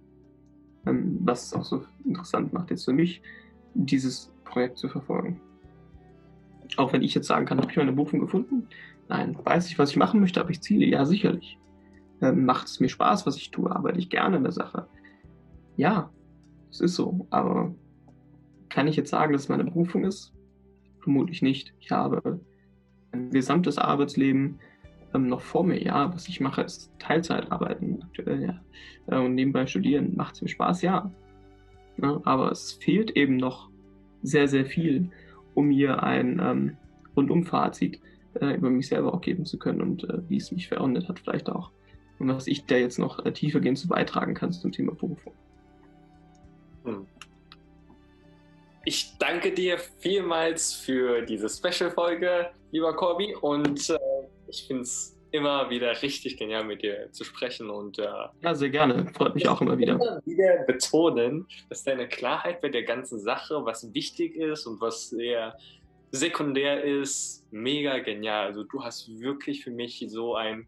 Ähm, 0.86 1.18
was 1.22 1.46
es 1.46 1.54
auch 1.54 1.64
so 1.64 1.84
interessant 2.04 2.52
macht, 2.52 2.70
jetzt 2.70 2.84
für 2.84 2.92
mich, 2.92 3.22
dieses 3.74 4.32
Projekt 4.44 4.78
zu 4.78 4.88
verfolgen. 4.88 5.40
Auch 6.76 6.92
wenn 6.92 7.02
ich 7.02 7.14
jetzt 7.14 7.26
sagen 7.26 7.46
kann, 7.46 7.58
habe 7.58 7.70
ich 7.70 7.76
meine 7.76 7.92
Berufung 7.92 8.20
gefunden? 8.20 8.66
Nein. 9.08 9.36
Weiß 9.44 9.68
ich, 9.68 9.78
was 9.78 9.90
ich 9.90 9.96
machen 9.96 10.20
möchte? 10.20 10.40
Habe 10.40 10.52
ich 10.52 10.62
Ziele? 10.62 10.86
Ja, 10.86 11.04
sicherlich. 11.04 11.58
Ähm, 12.20 12.44
macht 12.44 12.66
es 12.66 12.80
mir 12.80 12.88
Spaß, 12.88 13.26
was 13.26 13.36
ich 13.36 13.50
tue? 13.50 13.70
Arbeite 13.70 13.98
ich 13.98 14.10
gerne 14.10 14.38
in 14.38 14.42
der 14.42 14.52
Sache? 14.52 14.88
Ja, 15.76 16.10
es 16.70 16.80
ist 16.80 16.94
so. 16.94 17.26
Aber 17.30 17.74
kann 18.68 18.88
ich 18.88 18.96
jetzt 18.96 19.10
sagen, 19.10 19.32
dass 19.32 19.42
es 19.42 19.48
meine 19.48 19.64
Berufung 19.64 20.04
ist? 20.04 20.32
Vermutlich 21.00 21.42
nicht. 21.42 21.74
Ich 21.78 21.90
habe 21.90 22.40
ein 23.12 23.30
gesamtes 23.30 23.78
Arbeitsleben 23.78 24.58
ähm, 25.16 25.28
noch 25.28 25.40
vor 25.40 25.64
mir. 25.64 25.82
Ja, 25.82 26.14
was 26.14 26.28
ich 26.28 26.40
mache, 26.40 26.62
ist 26.62 26.92
Teilzeitarbeiten 26.98 28.02
aktuell, 28.02 28.42
ja. 28.42 28.60
Äh, 29.06 29.24
und 29.24 29.34
nebenbei 29.34 29.66
studieren. 29.66 30.14
Macht 30.16 30.36
es 30.36 30.42
mir 30.42 30.48
Spaß? 30.48 30.82
Ja. 30.82 31.10
ja. 32.00 32.20
Aber 32.24 32.52
es 32.52 32.72
fehlt 32.72 33.10
eben 33.16 33.36
noch 33.36 33.70
sehr, 34.22 34.48
sehr 34.48 34.66
viel 34.66 35.10
um 35.56 35.68
mir 35.68 36.02
ein 36.02 36.38
ähm, 36.38 36.76
Rundum-Fazit 37.16 38.00
äh, 38.40 38.54
über 38.54 38.70
mich 38.70 38.88
selber 38.88 39.14
auch 39.14 39.22
geben 39.22 39.46
zu 39.46 39.58
können 39.58 39.80
und 39.80 40.04
äh, 40.04 40.18
wie 40.28 40.36
es 40.36 40.52
mich 40.52 40.68
verändert 40.68 41.08
hat 41.08 41.18
vielleicht 41.18 41.48
auch. 41.48 41.72
Und 42.18 42.28
was 42.28 42.46
ich 42.46 42.66
da 42.66 42.76
jetzt 42.76 42.98
noch 42.98 43.24
äh, 43.24 43.32
tiefergehend 43.32 43.78
zu 43.78 43.88
beitragen 43.88 44.34
kann 44.34 44.52
zum 44.52 44.70
Thema 44.70 44.94
Berufung. 44.94 45.32
Hm. 46.84 47.06
Ich 48.84 49.16
danke 49.18 49.52
dir 49.52 49.78
vielmals 49.78 50.74
für 50.74 51.22
diese 51.22 51.48
Special-Folge, 51.48 52.50
lieber 52.70 52.94
Corby, 52.94 53.34
und 53.34 53.90
äh, 53.90 53.98
ich 54.48 54.64
finde 54.66 54.82
es 54.82 55.16
immer 55.30 55.70
wieder 55.70 56.02
richtig 56.02 56.36
genial, 56.36 56.64
mit 56.64 56.82
dir 56.82 57.10
zu 57.12 57.24
sprechen. 57.24 57.70
Und, 57.70 57.98
äh, 57.98 58.04
ja, 58.42 58.54
sehr 58.54 58.70
gerne. 58.70 59.06
Freut 59.14 59.34
mich 59.34 59.48
auch 59.48 59.60
immer 59.60 59.76
wieder. 59.78 59.94
Immer 59.94 60.22
wieder 60.24 60.64
betonen, 60.66 61.46
dass 61.68 61.84
deine 61.84 62.08
Klarheit 62.08 62.60
bei 62.60 62.68
der 62.68 62.84
ganzen 62.84 63.18
Sache, 63.20 63.64
was 63.64 63.92
wichtig 63.94 64.36
ist 64.36 64.66
und 64.66 64.80
was 64.80 65.10
sehr 65.10 65.56
sekundär 66.10 66.82
ist, 66.84 67.44
mega 67.50 67.98
genial. 67.98 68.46
Also 68.46 68.64
du 68.64 68.82
hast 68.82 69.08
wirklich 69.20 69.64
für 69.64 69.70
mich 69.70 70.04
so 70.08 70.34
ein 70.34 70.66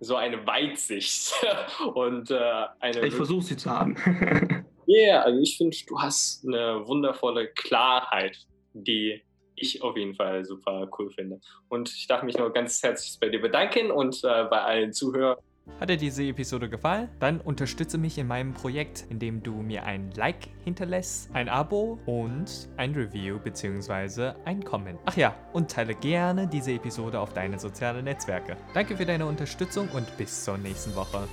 so 0.00 0.16
eine 0.16 0.44
Weitsicht 0.46 1.32
und 1.94 2.30
äh, 2.30 2.64
eine. 2.80 3.06
Ich 3.06 3.14
versuche 3.14 3.42
sie 3.42 3.56
zu 3.56 3.70
haben. 3.70 3.96
Ja, 4.84 4.98
yeah, 4.98 5.22
also 5.22 5.40
ich 5.40 5.56
finde, 5.56 5.76
du 5.86 6.00
hast 6.00 6.44
eine 6.44 6.86
wundervolle 6.86 7.46
Klarheit, 7.46 8.36
die 8.74 9.22
ich 9.62 9.82
auf 9.82 9.96
jeden 9.96 10.14
Fall 10.14 10.44
super 10.44 10.88
cool 10.98 11.10
finde. 11.10 11.40
Und 11.68 11.90
ich 11.90 12.06
darf 12.06 12.22
mich 12.22 12.36
noch 12.36 12.52
ganz 12.52 12.82
herzlich 12.82 13.18
bei 13.20 13.28
dir 13.28 13.40
bedanken 13.40 13.90
und 13.90 14.22
äh, 14.24 14.44
bei 14.44 14.60
allen 14.60 14.92
Zuhörern. 14.92 15.38
Hat 15.78 15.90
dir 15.90 15.96
diese 15.96 16.24
Episode 16.24 16.68
gefallen? 16.68 17.08
Dann 17.20 17.40
unterstütze 17.40 17.98
mich 17.98 18.18
in 18.18 18.26
meinem 18.26 18.52
Projekt, 18.52 19.04
indem 19.10 19.42
du 19.42 19.52
mir 19.52 19.84
ein 19.84 20.10
Like 20.16 20.48
hinterlässt, 20.64 21.30
ein 21.34 21.48
Abo 21.48 21.98
und 22.06 22.68
ein 22.76 22.94
Review 22.94 23.38
bzw. 23.38 24.32
ein 24.44 24.64
Comment. 24.64 24.98
Ach 25.06 25.16
ja, 25.16 25.34
und 25.52 25.70
teile 25.70 25.94
gerne 25.94 26.48
diese 26.48 26.72
Episode 26.72 27.20
auf 27.20 27.32
deine 27.32 27.58
sozialen 27.58 28.04
Netzwerke. 28.04 28.56
Danke 28.74 28.96
für 28.96 29.06
deine 29.06 29.26
Unterstützung 29.26 29.88
und 29.90 30.16
bis 30.16 30.44
zur 30.44 30.58
nächsten 30.58 30.94
Woche. 30.96 31.28